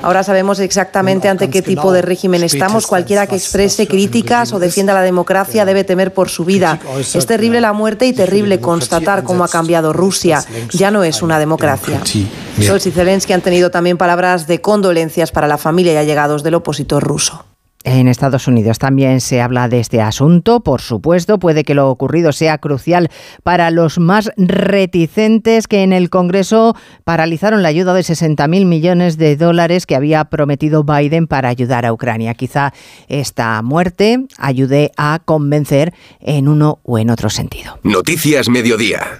Ahora 0.01 0.24
sabemos 0.24 0.60
exactamente 0.60 1.30
ante 1.30 1.50
qué 1.50 1.62
tipo 1.62 1.92
de 1.92 2.01
régimen 2.01 2.44
estamos. 2.44 2.88
Cualquiera 2.88 3.27
que 3.27 3.36
exprese 3.36 3.88
críticas 3.88 4.54
o 4.54 4.60
defienda 4.60 4.94
la 4.94 5.01
democracia 5.01 5.66
debe 5.66 5.84
temer 5.84 6.13
por 6.13 6.30
su 6.30 6.37
su 6.38 6.46
vida. 6.46 6.79
Es 7.15 7.25
terrible 7.25 7.62
la 7.62 7.74
muerte 7.74 8.06
y 8.06 8.13
terrible 8.13 8.60
constatar 8.60 9.24
cómo 9.24 9.44
ha 9.44 9.48
cambiado 9.48 9.91
Rusia. 9.91 10.46
Ya 10.72 10.91
no 10.91 11.03
es 11.03 11.24
una 11.24 11.39
democracia. 11.39 12.00
Scholz 12.62 12.86
y 12.86 12.91
Zelensky 12.91 13.34
han 13.34 13.41
tenido 13.41 13.72
también 13.72 13.98
palabras 13.98 14.46
de 14.46 14.62
condolencias 14.62 15.32
para 15.32 15.48
la 15.48 15.58
familia 15.58 15.94
y 15.94 15.98
allegados 15.98 16.44
del 16.44 16.53
opositor 16.53 17.03
ruso. 17.03 17.44
En 17.84 18.08
Estados 18.08 18.48
Unidos 18.48 18.80
también 18.80 19.22
se 19.22 19.42
habla 19.42 19.70
de 19.70 19.80
este 19.80 20.02
asunto. 20.02 20.62
Por 20.62 20.82
supuesto, 20.82 21.40
puede 21.40 21.64
que 21.64 21.74
lo 21.74 21.90
ocurrido 21.90 22.32
sea 22.34 22.58
crucial 22.58 23.10
para 23.44 23.72
los 23.72 24.00
más 24.00 24.32
reticentes 24.36 25.68
que 25.68 25.84
en 25.84 25.94
el 25.94 26.10
Congreso 26.10 26.76
paralizaron 27.06 27.64
la 27.64 27.70
ayuda 27.70 27.94
de 27.94 28.02
60.000 28.02 28.66
millones 28.66 29.18
de 29.18 29.38
dólares 29.38 29.86
que 29.86 29.96
había 29.96 30.26
prometido 30.26 30.84
Biden 30.84 31.28
para 31.28 31.50
ayudar 31.50 31.86
a 31.86 31.94
Ucrania. 31.94 32.34
Quizá 32.34 32.74
esta 33.08 33.62
muerte 33.62 34.26
ayude 34.38 34.92
a 34.98 35.22
convencer 35.24 35.94
en 36.20 36.48
uno 36.48 36.80
o 36.84 36.98
en 36.98 37.10
otro 37.10 37.30
sentido. 37.30 37.80
Noticias 37.84 38.50
Mediodía. 38.50 39.20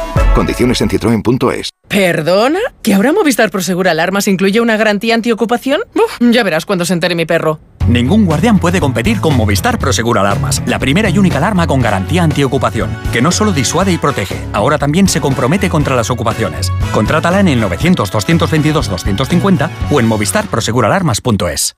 Condiciones 0.33 0.81
en 0.81 0.89
citroen.es. 0.89 1.69
¿Perdona? 1.87 2.59
¿Que 2.81 2.93
ahora 2.93 3.11
Movistar 3.11 3.49
Prosegur 3.51 3.89
Alarmas 3.89 4.29
incluye 4.29 4.61
una 4.61 4.77
garantía 4.77 5.15
antiocupación? 5.15 5.81
Uf, 5.93 6.19
ya 6.31 6.43
verás 6.43 6.65
cuando 6.65 6.85
se 6.85 6.93
entere 6.93 7.15
mi 7.15 7.25
perro. 7.25 7.59
Ningún 7.87 8.25
guardián 8.25 8.59
puede 8.59 8.79
competir 8.79 9.19
con 9.19 9.35
Movistar 9.35 9.79
Prosegur 9.79 10.19
Alarmas, 10.19 10.61
la 10.67 10.77
primera 10.77 11.09
y 11.09 11.17
única 11.17 11.37
alarma 11.37 11.65
con 11.67 11.81
garantía 11.81 12.21
antiocupación, 12.23 12.91
que 13.11 13.23
no 13.23 13.31
solo 13.31 13.51
disuade 13.51 13.91
y 13.91 13.97
protege, 13.97 14.35
ahora 14.53 14.77
también 14.77 15.09
se 15.09 15.19
compromete 15.19 15.67
contra 15.67 15.95
las 15.95 16.11
ocupaciones. 16.11 16.71
Contrátala 16.93 17.39
en 17.39 17.47
el 17.47 17.61
900-222-250 17.63 19.69
o 19.89 19.99
en 19.99 20.05
movistarproseguralarmas.es. 20.05 21.73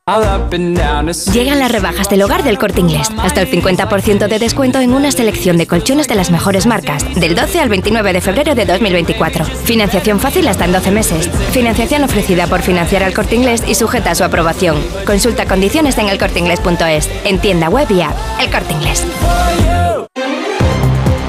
Llegan 1.32 1.60
las 1.60 1.72
rebajas 1.72 2.10
del 2.10 2.22
hogar 2.22 2.44
del 2.44 2.58
corte 2.60 2.82
inglés. 2.82 3.10
Hasta 3.18 3.42
el 3.42 3.50
50% 3.50 4.28
de 4.28 4.40
descuento 4.40 4.82
en 4.82 4.94
una 4.94 5.10
selección 5.12 5.56
de 5.58 5.68
colchones 5.68 6.10
de 6.10 6.16
las 6.16 6.32
mejores 6.32 6.68
marcas, 6.68 7.06
del 7.16 7.34
12 7.34 7.62
al 7.62 7.70
29 7.70 8.12
de 8.12 8.20
febrero 8.22 8.43
de 8.44 8.66
2024. 8.66 9.46
Financiación 9.46 10.20
fácil 10.20 10.48
hasta 10.48 10.66
en 10.66 10.74
12 10.74 10.92
meses. 10.92 11.30
Financiación 11.52 12.04
ofrecida 12.04 12.48
por 12.48 12.62
financiar 12.62 13.04
al 13.04 13.14
corte 13.14 13.36
inglés 13.36 13.64
y 13.68 13.76
sujeta 13.76 14.12
a 14.12 14.16
su 14.16 14.24
aprobación. 14.24 14.76
Consulta 15.06 15.46
condiciones 15.46 15.98
en 15.98 16.10
elcorteingles.es, 16.10 17.10
en 17.24 17.40
tienda 17.40 17.70
web 17.70 17.88
y 17.90 18.02
app. 18.02 18.16
El 18.42 18.52
corte 18.52 18.74
inglés. 18.74 19.06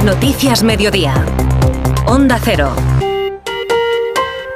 Noticias 0.05 0.63
Mediodía. 0.63 1.25
Onda 2.07 2.39
Cero. 2.43 2.75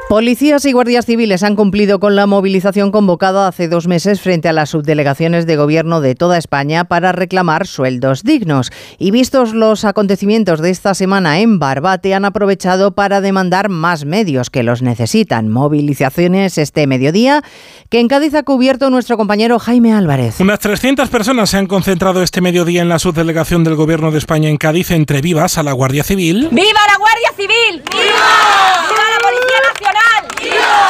Policías 0.09 0.65
y 0.65 0.73
guardias 0.73 1.05
civiles 1.05 1.43
han 1.43 1.55
cumplido 1.55 2.01
con 2.01 2.17
la 2.17 2.27
movilización 2.27 2.91
convocada 2.91 3.47
hace 3.47 3.69
dos 3.69 3.87
meses 3.87 4.23
frente 4.23 4.49
a 4.49 4.55
las 4.55 4.71
subdelegaciones 4.71 5.45
de 5.45 5.57
gobierno 5.57 6.01
de 6.01 6.15
toda 6.15 6.39
España 6.39 6.85
para 6.85 7.13
reclamar 7.13 7.67
sueldos 7.67 8.23
dignos. 8.23 8.73
Y 8.99 9.11
vistos 9.11 9.53
los 9.53 9.85
acontecimientos 9.85 10.63
de 10.63 10.71
esta 10.71 10.95
semana 10.95 11.41
en 11.41 11.59
Barbate, 11.59 12.15
han 12.15 12.25
aprovechado 12.25 12.93
para 12.93 13.21
demandar 13.21 13.69
más 13.69 14.07
medios 14.07 14.49
que 14.49 14.63
los 14.63 14.81
necesitan. 14.81 15.51
Movilizaciones 15.51 16.57
este 16.57 16.87
mediodía 16.87 17.43
que 17.91 18.01
en 18.01 18.09
Cádiz 18.09 18.35
ha 18.35 18.45
cubierto 18.45 18.89
nuestro 18.89 19.19
compañero 19.19 19.59
Jaime 19.59 19.93
Álvarez. 19.93 20.41
Unas 20.41 20.61
300 20.61 21.11
personas 21.11 21.51
se 21.51 21.59
han 21.59 21.67
concentrado 21.67 22.23
este 22.23 22.41
mediodía 22.41 22.81
en 22.81 22.89
la 22.89 22.99
subdelegación 22.99 23.63
del 23.63 23.75
gobierno 23.75 24.11
de 24.11 24.17
España 24.17 24.49
en 24.49 24.57
Cádiz 24.57 24.91
entre 24.91 25.21
vivas 25.21 25.59
a 25.59 25.63
la 25.63 25.73
Guardia 25.73 26.03
Civil. 26.03 26.49
¡Viva 26.51 26.81
la 26.91 26.97
Guardia 26.97 27.33
Civil! 27.37 27.83
¡Viva! 27.93 28.89
¡Viva 28.89 29.08
Policía 29.29 29.59
Nacional! 29.73 30.29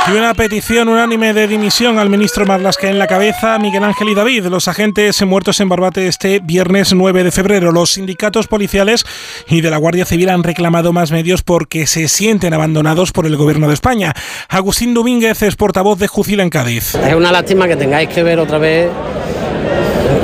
Y 0.07 0.16
una 0.16 0.33
petición 0.35 0.88
unánime 0.88 1.35
de 1.35 1.49
dimisión 1.49 1.99
al 1.99 2.09
ministro 2.09 2.47
Marlasca 2.47 2.88
en 2.88 2.99
la 2.99 3.07
cabeza, 3.07 3.59
Miguel 3.59 3.83
Ángel 3.85 4.09
y 4.09 4.14
David, 4.14 4.47
los 4.47 4.68
agentes 4.68 5.21
muertos 5.23 5.61
en 5.61 5.68
Barbate 5.68 6.07
este 6.07 6.38
viernes 6.38 6.95
9 6.95 7.25
de 7.25 7.33
febrero. 7.33 7.73
Los 7.73 7.92
sindicatos 7.92 8.47
policiales 8.47 9.04
y 9.49 9.61
de 9.61 9.71
la 9.71 9.76
Guardia 9.76 10.04
Civil 10.04 10.28
han 10.28 10.45
reclamado 10.45 10.92
más 10.92 11.11
medios 11.11 11.42
porque 11.42 11.87
se 11.87 12.07
sienten 12.09 12.54
abandonados 12.54 13.12
por 13.12 13.26
el 13.26 13.37
gobierno 13.37 13.66
de 13.68 13.75
España. 13.75 14.14
Agustín 14.49 14.95
Domínguez 14.95 15.42
es 15.42 15.57
portavoz 15.57 15.99
de 15.99 16.07
Jucila 16.07 16.42
en 16.42 16.50
Cádiz. 16.50 16.95
Es 16.95 17.14
una 17.14 17.33
lástima 17.33 17.66
que 17.66 17.76
tengáis 17.76 18.09
que 18.09 18.23
ver 18.23 18.38
otra 18.38 18.59
vez 18.59 18.88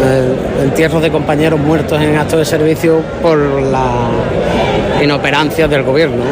eh, 0.05 0.35
entierros 0.63 1.03
de 1.03 1.11
compañeros 1.11 1.59
muertos 1.59 2.01
en 2.01 2.17
acto 2.17 2.39
de 2.39 2.45
servicio 2.45 3.03
por 3.21 3.39
la 3.39 4.09
inoperancia 5.03 5.69
del 5.69 5.83
gobierno. 5.83 6.25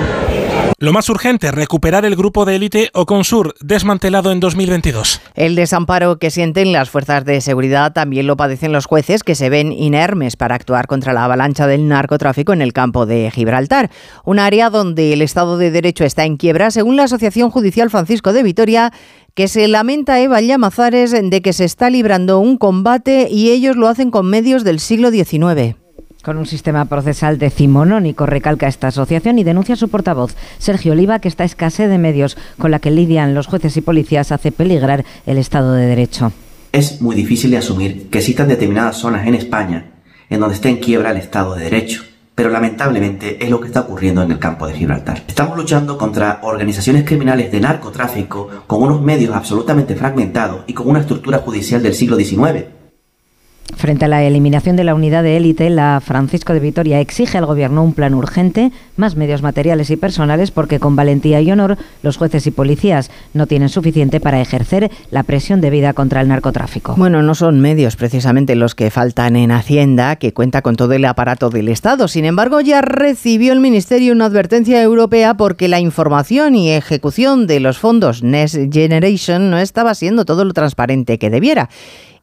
Lo 0.83 0.93
más 0.93 1.09
urgente, 1.09 1.53
recuperar 1.53 2.05
el 2.05 2.17
grupo 2.17 2.45
de 2.45 2.57
élite 2.57 2.91
Oconsur, 2.93 3.55
desmantelado 3.61 4.33
en 4.33 4.41
2022. 4.41 5.21
El 5.37 5.55
desamparo 5.55 6.19
que 6.19 6.33
sienten 6.33 6.73
las 6.73 6.91
fuerzas 6.91 7.25
de 7.25 7.41
seguridad 7.41 7.93
también 7.93 8.27
lo 8.27 8.37
padecen 8.37 8.73
los 8.73 8.87
jueces 8.87 9.23
que 9.23 9.37
se 9.37 9.49
ven 9.49 9.73
inermes 9.73 10.35
para 10.35 10.57
actuar 10.57 10.89
contra 10.89 11.13
la 11.13 11.25
avalancha 11.25 11.69
del 11.69 11.87
narcotráfico 11.87 12.53
en 12.53 12.63
el 12.63 12.73
campo 12.73 13.07
de 13.07 13.31
Gibraltar, 13.31 13.93
un 14.25 14.41
área 14.41 14.71
donde 14.71 15.13
el 15.13 15.23
Estado 15.23 15.57
de 15.57 15.71
Derecho 15.71 16.03
está 16.03 16.25
en 16.25 16.37
quiebra, 16.37 16.73
según 16.73 16.97
la 16.97 17.05
Asociación 17.05 17.53
Judicial 17.53 17.89
Francisco 17.89 18.33
de 18.33 18.43
Vitoria, 18.43 18.93
que 19.35 19.47
se 19.47 19.69
lamenta 19.69 20.19
Eva 20.19 20.41
Llamazares 20.41 21.13
de 21.13 21.43
que 21.43 21.53
se 21.53 21.65
está 21.65 21.91
librando 21.91 22.41
un 22.41 22.59
combate 22.59 23.29
y 23.31 23.53
ellos 23.53 23.77
lo 23.77 23.87
hacen 23.87 24.11
con 24.11 24.27
medios 24.27 24.65
del 24.65 24.81
siglo 24.81 25.13
XIX. 25.13 25.77
Con 26.23 26.39
un 26.39 26.47
sistema 26.47 26.85
procesal 26.85 27.37
decimonónico, 27.37 28.27
recalca 28.27 28.69
esta 28.69 28.89
asociación 28.89 29.41
y 29.41 29.45
denuncia 29.45 29.75
su 29.75 29.89
portavoz, 29.89 30.37
Sergio 30.59 30.93
Oliva, 30.93 31.19
que 31.19 31.27
esta 31.27 31.43
escasez 31.43 31.91
de 31.91 31.99
medios 31.99 32.37
con 32.59 32.71
la 32.71 32.79
que 32.79 32.93
lidian 32.93 33.35
los 33.35 33.49
jueces 33.49 33.77
y 33.77 33.81
policías 33.81 34.31
hace 34.31 34.53
peligrar 34.53 35.05
el 35.27 35.37
Estado 35.37 35.73
de 35.73 35.87
Derecho. 35.87 36.33
Es 36.71 37.03
muy 37.03 37.17
difícil 37.17 37.51
de 37.51 37.57
asumir 37.57 38.09
que 38.09 38.19
existan 38.19 38.47
determinadas 38.47 38.99
zonas 38.99 39.27
en 39.27 39.35
España 39.35 39.87
en 40.31 40.39
donde 40.39 40.55
esté 40.55 40.69
en 40.69 40.77
quiebra 40.77 41.11
el 41.11 41.17
Estado 41.17 41.57
de 41.57 41.65
Derecho, 41.65 42.05
pero 42.37 42.51
lamentablemente 42.51 43.45
es 43.45 43.51
lo 43.51 43.61
que 43.61 43.67
está 43.67 43.81
ocurriendo 43.81 44.23
en 44.23 44.31
el 44.31 44.39
campo 44.39 44.69
de 44.69 44.75
Gibraltar. 44.75 45.25
Estamos 45.27 45.57
luchando 45.59 45.99
contra 45.99 46.39
organizaciones 46.45 47.05
criminales 47.05 47.51
de 47.51 47.61
narcotráfico 47.61 48.49
con 48.69 48.81
unos 48.81 49.03
medios 49.03 49.35
absolutamente 49.35 49.97
fragmentados 49.97 50.63
y 50.69 50.73
con 50.73 50.89
una 50.89 51.01
estructura 51.01 51.39
judicial 51.39 51.83
del 51.83 51.95
siglo 51.95 52.17
XIX 52.17 52.82
Frente 53.77 54.05
a 54.05 54.09
la 54.09 54.23
eliminación 54.23 54.77
de 54.77 54.85
la 54.85 54.95
unidad 54.95 55.23
de 55.23 55.37
élite, 55.37 55.71
la 55.71 56.01
Francisco 56.05 56.53
de 56.53 56.61
Vitoria 56.61 57.01
exige 57.01 57.39
al 57.39 57.47
Gobierno 57.47 57.83
un 57.83 57.95
plan 57.95 58.15
urgente, 58.15 58.71
más 58.97 59.17
medios 59.17 59.43
materiales 59.43 59.91
y 59.91 59.97
personales, 59.97 60.51
porque 60.51 60.79
con 60.79 60.95
valentía 60.95 61.41
y 61.41 61.51
honor 61.51 61.79
los 62.03 62.17
jueces 62.17 62.47
y 62.47 62.51
policías 62.51 63.11
no 63.35 63.47
tienen 63.47 63.71
suficiente 63.71 64.21
para 64.21 64.41
ejercer 64.41 64.91
la 65.11 65.23
presión 65.23 65.61
debida 65.61 65.95
contra 65.95 66.21
el 66.21 66.29
narcotráfico. 66.29 66.95
Bueno, 66.97 67.23
no 67.23 67.35
son 67.35 67.61
medios 67.61 67.97
precisamente 67.97 68.57
los 68.57 68.75
que 68.75 68.91
faltan 68.91 69.37
en 69.37 69.51
Hacienda, 69.51 70.17
que 70.17 70.33
cuenta 70.33 70.63
con 70.63 70.77
todo 70.77 70.93
el 70.93 71.05
aparato 71.05 71.49
del 71.51 71.69
Estado. 71.69 72.09
Sin 72.09 72.25
embargo, 72.25 72.61
ya 72.61 72.83
recibió 72.83 73.53
el 73.53 73.61
Ministerio 73.61 74.13
una 74.13 74.27
advertencia 74.27 74.83
europea 74.83 75.35
porque 75.35 75.69
la 75.69 75.81
información 75.81 76.55
y 76.55 76.71
ejecución 76.71 77.47
de 77.47 77.61
los 77.61 77.79
fondos 77.79 78.23
Next 78.23 78.57
Generation 78.71 79.51
no 79.51 79.59
estaba 79.59 79.95
siendo 79.95 80.25
todo 80.25 80.45
lo 80.45 80.53
transparente 80.53 81.19
que 81.19 81.31
debiera 81.31 81.69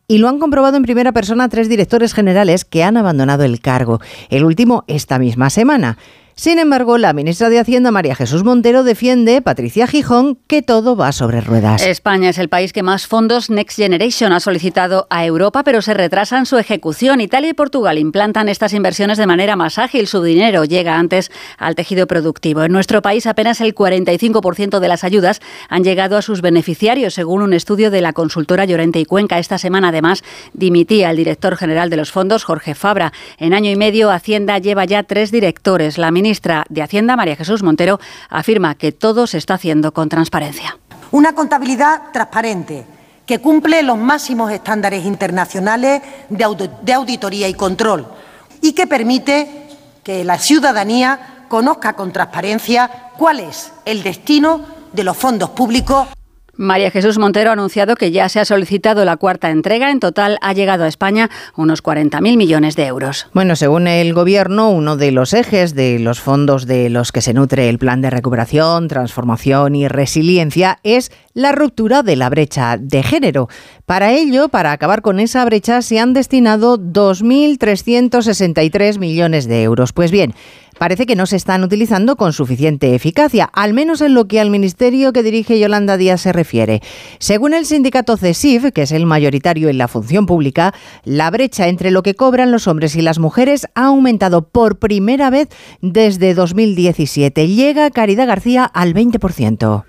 y 0.10 0.18
lo 0.18 0.28
han 0.28 0.40
comprobado 0.40 0.76
en 0.76 0.84
primera 0.84 1.12
persona 1.14 1.48
tres 1.50 1.70
directores 1.70 2.14
generales 2.14 2.66
que 2.66 2.84
han 2.84 2.98
abandonado 2.98 3.44
el 3.44 3.62
cargo, 3.62 4.02
el 4.30 4.44
último 4.44 4.84
esta 4.88 5.20
misma 5.20 5.52
semana. 5.52 6.00
Sin 6.40 6.58
embargo, 6.58 6.98
la 6.98 7.12
ministra 7.12 7.50
de 7.50 7.60
Hacienda, 7.60 7.92
María 7.92 8.16
Jesús 8.16 8.46
Montero, 8.46 8.86
defiende, 8.86 9.42
Patricia 9.42 9.88
Gijón, 9.88 10.38
que 10.48 10.62
todo 10.62 10.96
va 10.96 11.12
sobre 11.12 11.42
ruedas. 11.42 11.86
España 11.86 12.30
es 12.30 12.38
el 12.38 12.48
país 12.48 12.72
que 12.72 12.82
más 12.82 13.08
fondos 13.08 13.50
Next 13.50 13.76
Generation 13.76 14.32
ha 14.32 14.40
solicitado 14.40 15.06
a 15.10 15.26
Europa, 15.26 15.66
pero 15.66 15.82
se 15.82 15.94
retrasan 15.94 16.46
su 16.46 16.58
ejecución. 16.58 17.20
Italia 17.20 17.50
y 17.50 17.54
Portugal 17.54 17.98
implantan 17.98 18.48
estas 18.48 18.72
inversiones 18.72 19.18
de 19.18 19.28
manera 19.28 19.58
más 19.58 19.78
ágil. 19.78 20.08
Su 20.08 20.24
dinero 20.24 20.64
llega 20.64 20.98
antes 20.98 21.30
al 21.58 21.76
tejido 21.76 22.08
productivo. 22.08 22.64
En 22.64 22.72
nuestro 22.72 23.02
país, 23.02 23.28
apenas 23.28 23.60
el 23.60 23.76
45% 23.76 24.80
de 24.80 24.88
las 24.88 25.04
ayudas 25.04 25.42
han 25.68 25.84
llegado 25.84 26.16
a 26.16 26.22
sus 26.22 26.40
beneficiarios, 26.40 27.16
según 27.16 27.42
un 27.42 27.52
estudio 27.52 27.92
de 27.92 28.00
la 28.00 28.14
consultora 28.14 28.64
Llorente 28.64 29.02
y 29.02 29.04
Cuenca. 29.04 29.40
Esta 29.40 29.58
semana, 29.58 29.90
además, 29.90 30.24
dimitía 30.54 31.12
el 31.12 31.18
director 31.18 31.58
general 31.58 31.90
de 31.90 31.98
los 31.98 32.14
fondos, 32.14 32.46
Jorge 32.46 32.76
Fabra. 32.76 33.12
En 33.40 33.54
año 33.54 33.70
y 33.70 33.76
medio, 33.76 34.10
Hacienda 34.10 34.58
lleva 34.60 34.86
ya 34.86 35.04
tres 35.04 35.32
directores. 35.32 35.98
La 35.98 36.12
ministra 36.12 36.29
de 36.70 36.82
Hacienda, 36.82 37.16
María 37.16 37.36
Jesús 37.36 37.64
Montero, 37.64 38.00
afirma 38.30 38.76
que 38.76 38.92
todo 38.92 39.28
se 39.28 39.38
está 39.38 39.56
haciendo 39.56 39.94
con 39.94 40.10
transparencia. 40.10 40.78
Una 41.12 41.34
contabilidad 41.34 42.12
transparente 42.14 42.86
que 43.26 43.40
cumple 43.40 43.84
los 43.84 43.98
máximos 43.98 44.52
estándares 44.52 45.06
internacionales 45.06 46.02
de, 46.30 46.94
auditoría 46.94 47.48
y 47.48 47.54
control 47.54 48.08
y 48.62 48.74
que 48.74 48.88
permite 48.88 49.68
que 50.04 50.24
la 50.24 50.38
ciudadanía 50.38 51.46
conozca 51.48 51.94
con 51.94 52.12
transparencia 52.12 53.12
cuál 53.18 53.40
es 53.40 53.72
el 53.86 54.02
destino 54.04 54.66
de 54.94 55.04
los 55.04 55.16
fondos 55.16 55.52
públicos 55.52 56.08
María 56.60 56.92
Jesús 56.92 57.18
Montero 57.18 57.50
ha 57.52 57.54
anunciado 57.54 57.96
que 57.96 58.12
ya 58.12 58.28
se 58.28 58.42
ha 58.42 58.44
solicitado 58.44 59.06
la 59.06 59.16
cuarta 59.16 59.50
entrega. 59.50 59.92
En 59.92 60.02
total 60.02 60.38
ha 60.42 60.52
llegado 60.52 60.84
a 60.84 60.90
España 60.90 61.30
unos 61.56 61.82
40.000 61.82 62.36
millones 62.36 62.76
de 62.76 62.86
euros. 62.86 63.28
Bueno, 63.34 63.56
según 63.56 63.88
el 63.88 64.14
Gobierno, 64.14 64.70
uno 64.70 64.98
de 64.98 65.14
los 65.14 65.34
ejes 65.34 65.74
de 65.74 66.00
los 66.00 66.20
fondos 66.20 66.68
de 66.68 66.90
los 66.90 67.14
que 67.14 67.22
se 67.22 67.34
nutre 67.34 67.70
el 67.70 67.80
Plan 67.80 68.02
de 68.02 68.10
Recuperación, 68.10 68.90
Transformación 68.90 69.74
y 69.74 69.88
Resiliencia 69.88 70.80
es 70.84 71.14
la 71.34 71.54
ruptura 71.54 72.04
de 72.04 72.18
la 72.18 72.30
brecha 72.30 72.76
de 72.78 73.04
género. 73.04 73.48
Para 73.86 74.12
ello, 74.12 74.50
para 74.50 74.74
acabar 74.74 75.02
con 75.02 75.22
esa 75.22 75.46
brecha, 75.46 75.82
se 75.82 75.98
han 75.98 76.14
destinado 76.14 76.78
2.363 76.78 79.00
millones 79.00 79.48
de 79.48 79.64
euros. 79.64 79.94
Pues 79.94 80.12
bien, 80.12 80.36
parece 80.80 81.06
que 81.06 81.16
no 81.16 81.28
se 81.28 81.36
están 81.36 81.64
utilizando 81.64 82.16
con 82.16 82.34
suficiente 82.34 82.96
eficacia, 82.96 83.46
al 83.54 83.74
menos 83.76 84.02
en 84.02 84.16
lo 84.16 84.28
que 84.28 84.40
al 84.40 84.50
ministerio 84.50 85.14
que 85.14 85.22
dirige 85.22 85.60
Yolanda 85.60 85.98
Díaz 85.98 86.22
se 86.22 86.34
refiere. 86.34 86.82
Según 87.20 87.54
el 87.54 87.68
sindicato 87.68 88.18
CESIF, 88.18 88.72
que 88.74 88.82
es 88.82 88.92
el 88.92 89.06
mayoritario 89.06 89.70
en 89.70 89.78
la 89.78 89.88
función 89.88 90.26
pública, 90.26 90.74
la 91.04 91.30
brecha 91.30 91.68
entre 91.68 91.92
lo 91.92 92.02
que 92.02 92.16
cobran 92.16 92.52
los 92.52 92.68
hombres 92.68 92.96
y 92.96 93.04
las 93.04 93.20
mujeres 93.20 93.68
ha 93.76 93.86
aumentado 93.86 94.48
por 94.48 94.80
primera 94.80 95.30
vez 95.30 95.50
desde 95.82 96.34
2017. 96.34 97.48
Llega 97.48 97.92
Caridad 97.92 98.28
García 98.28 98.64
al 98.64 98.94
20%. 98.96 99.84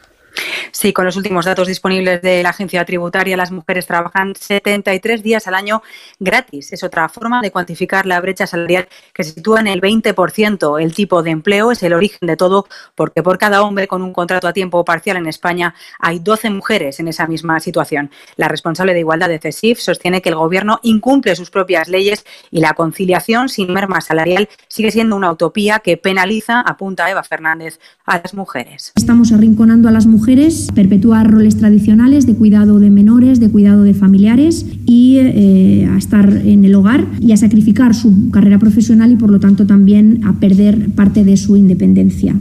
Sí, 0.73 0.93
con 0.93 1.05
los 1.05 1.17
últimos 1.17 1.45
datos 1.45 1.67
disponibles 1.67 2.23
de 2.23 2.43
la 2.43 2.51
agencia 2.51 2.85
tributaria, 2.85 3.37
las 3.37 3.51
mujeres 3.51 3.87
trabajan 3.87 4.35
73 4.35 5.23
días 5.23 5.47
al 5.47 5.55
año 5.55 5.83
gratis. 6.19 6.73
Es 6.73 6.85
otra 6.85 7.09
forma 7.09 7.43
de 7.43 7.51
cuantificar 7.51 8.07
la 8.07 8.21
brecha 8.21 8.47
salarial 8.47 8.89
que 9.13 9.25
se 9.25 9.33
sitúa 9.33 9.61
en 9.61 9.67
el 9.67 9.81
20%. 9.81 10.81
El 10.81 10.95
tipo 10.95 11.23
de 11.23 11.31
empleo 11.31 11.73
es 11.73 11.83
el 11.83 11.93
origen 11.93 12.27
de 12.27 12.37
todo 12.37 12.67
porque 12.95 13.23
por 13.23 13.39
cada 13.39 13.63
hombre 13.63 13.89
con 13.89 14.03
un 14.03 14.13
contrato 14.13 14.47
a 14.47 14.53
tiempo 14.53 14.85
parcial 14.85 15.17
en 15.17 15.27
España 15.27 15.75
hay 15.99 16.21
12 16.21 16.51
mujeres 16.51 17.01
en 17.01 17.09
esa 17.09 17.27
misma 17.27 17.59
situación. 17.61 18.11
La 18.37 18.49
responsable 18.49 18.95
de 18.95 19.01
igualdad 19.01 19.29
de 19.29 19.39
CESIF 19.39 19.81
sostiene 19.81 20.23
que 20.23 20.29
el 20.29 20.37
Gobierno 20.37 20.79
incumple 20.83 21.35
sus 21.37 21.51
propias 21.51 21.89
leyes 21.89 22.25
y 22.51 22.61
la 22.61 22.75
conciliación 22.75 23.49
sin 23.49 23.73
merma 23.73 24.01
salarial 24.01 24.49
sigue 24.69 24.91
siendo 24.91 25.17
una 25.17 25.33
utopía 25.33 25.81
que 25.81 25.97
penaliza, 25.97 26.61
apunta 26.61 27.11
Eva 27.11 27.23
Fernández, 27.25 27.81
a 28.07 28.19
las 28.19 28.35
mujeres. 28.35 28.93
Estamos 28.97 29.33
arrinconando 29.33 29.89
a 29.89 29.93
las 29.93 30.07
mujeres 30.07 30.20
mujeres, 30.21 30.69
perpetuar 30.75 31.31
roles 31.31 31.57
tradicionales 31.57 32.27
de 32.27 32.35
cuidado 32.35 32.79
de 32.79 32.91
menores, 32.91 33.41
de 33.41 33.51
cuidado 33.51 33.85
de 33.85 33.95
familiares 33.95 34.67
y 34.85 35.17
eh, 35.19 35.89
a 35.91 35.97
estar 35.97 36.29
en 36.29 36.63
el 36.67 36.75
hogar 36.75 37.07
y 37.21 37.33
a 37.33 37.39
sacrificar 37.39 37.95
su 37.95 38.31
carrera 38.31 38.59
profesional 38.59 39.13
y 39.13 39.17
por 39.17 39.31
lo 39.31 39.41
tanto 39.41 39.67
también 39.67 40.21
a 40.27 40.35
perder 40.35 40.91
parte 40.95 41.25
de 41.25 41.39
su 41.39 41.57
independencia. 41.57 42.35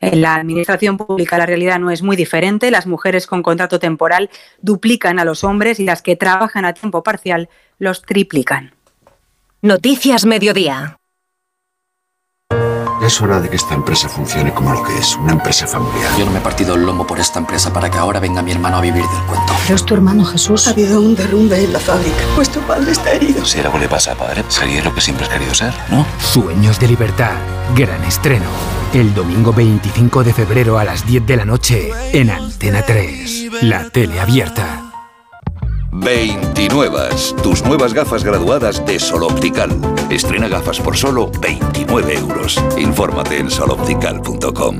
En 0.00 0.22
la 0.22 0.36
administración 0.36 0.96
pública 0.96 1.36
la 1.36 1.44
realidad 1.44 1.78
no 1.78 1.90
es 1.90 2.02
muy 2.02 2.16
diferente. 2.16 2.70
Las 2.70 2.86
mujeres 2.86 3.26
con 3.26 3.42
contrato 3.42 3.78
temporal 3.78 4.30
duplican 4.62 5.18
a 5.18 5.26
los 5.26 5.44
hombres 5.44 5.80
y 5.80 5.84
las 5.84 6.00
que 6.00 6.16
trabajan 6.16 6.64
a 6.64 6.72
tiempo 6.72 7.02
parcial 7.02 7.50
los 7.78 8.00
triplican. 8.00 8.72
Noticias 9.60 10.24
Mediodía. 10.24 10.96
Es 13.04 13.20
hora 13.20 13.38
de 13.38 13.50
que 13.50 13.56
esta 13.56 13.74
empresa 13.74 14.08
funcione 14.08 14.54
como 14.54 14.72
lo 14.72 14.82
que 14.82 14.96
es, 14.98 15.14
una 15.16 15.32
empresa 15.32 15.66
familiar. 15.66 16.10
Yo 16.18 16.24
no 16.24 16.30
me 16.30 16.38
he 16.38 16.40
partido 16.40 16.74
el 16.74 16.86
lomo 16.86 17.06
por 17.06 17.20
esta 17.20 17.38
empresa 17.38 17.70
para 17.70 17.90
que 17.90 17.98
ahora 17.98 18.18
venga 18.18 18.40
mi 18.40 18.50
hermano 18.50 18.78
a 18.78 18.80
vivir 18.80 19.04
del 19.04 19.22
cuento. 19.26 19.52
Pero 19.64 19.76
es 19.76 19.84
tu 19.84 19.92
hermano 19.92 20.24
Jesús. 20.24 20.66
Ha 20.66 20.70
habido 20.70 21.02
un 21.02 21.14
derrumbe 21.14 21.62
en 21.62 21.74
la 21.74 21.80
fábrica. 21.80 22.16
Vuestro 22.34 22.62
padre 22.62 22.92
está 22.92 23.12
herido. 23.12 23.44
Si 23.44 23.60
algo 23.60 23.76
le 23.76 23.88
pasa 23.88 24.12
a 24.12 24.14
padre, 24.14 24.42
sería 24.48 24.82
lo 24.82 24.94
que 24.94 25.02
siempre 25.02 25.26
has 25.26 25.32
querido 25.32 25.54
ser, 25.54 25.74
¿no? 25.90 26.06
Sueños 26.18 26.80
de 26.80 26.88
libertad. 26.88 27.32
Gran 27.76 28.02
estreno. 28.04 28.48
El 28.94 29.12
domingo 29.12 29.52
25 29.52 30.24
de 30.24 30.32
febrero 30.32 30.78
a 30.78 30.84
las 30.84 31.06
10 31.06 31.26
de 31.26 31.36
la 31.36 31.44
noche 31.44 31.90
en 32.12 32.30
Antena 32.30 32.80
3. 32.82 33.48
La 33.62 33.90
tele 33.90 34.18
abierta. 34.18 34.83
29. 35.94 37.08
Tus 37.42 37.64
nuevas 37.64 37.94
gafas 37.94 38.24
graduadas 38.24 38.84
de 38.84 38.98
Sol 38.98 39.22
Optical. 39.22 39.70
Estrena 40.10 40.48
gafas 40.48 40.80
por 40.80 40.96
solo 40.96 41.30
29 41.40 42.18
euros. 42.18 42.62
Infórmate 42.76 43.38
en 43.38 43.48
soloptical.com. 43.48 44.76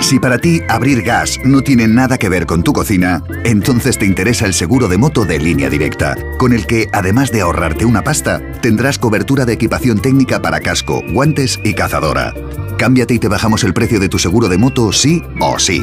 Si 0.00 0.18
para 0.18 0.38
ti 0.38 0.60
abrir 0.68 1.02
gas 1.02 1.38
no 1.44 1.62
tiene 1.62 1.86
nada 1.86 2.16
que 2.16 2.28
ver 2.28 2.46
con 2.46 2.62
tu 2.62 2.72
cocina, 2.72 3.22
entonces 3.44 3.98
te 3.98 4.06
interesa 4.06 4.46
el 4.46 4.54
seguro 4.54 4.88
de 4.88 4.98
moto 4.98 5.24
de 5.24 5.38
línea 5.38 5.68
directa, 5.68 6.16
con 6.38 6.52
el 6.52 6.66
que, 6.66 6.88
además 6.92 7.30
de 7.30 7.40
ahorrarte 7.40 7.84
una 7.84 8.02
pasta, 8.02 8.40
tendrás 8.62 8.98
cobertura 8.98 9.44
de 9.44 9.54
equipación 9.54 10.00
técnica 10.00 10.40
para 10.40 10.60
casco, 10.60 11.02
guantes 11.12 11.60
y 11.64 11.74
cazadora. 11.74 12.32
Cámbiate 12.78 13.14
y 13.14 13.18
te 13.18 13.28
bajamos 13.28 13.64
el 13.64 13.74
precio 13.74 13.98
de 14.00 14.08
tu 14.08 14.18
seguro 14.18 14.48
de 14.48 14.58
moto 14.58 14.92
sí 14.92 15.22
o 15.40 15.58
sí. 15.58 15.82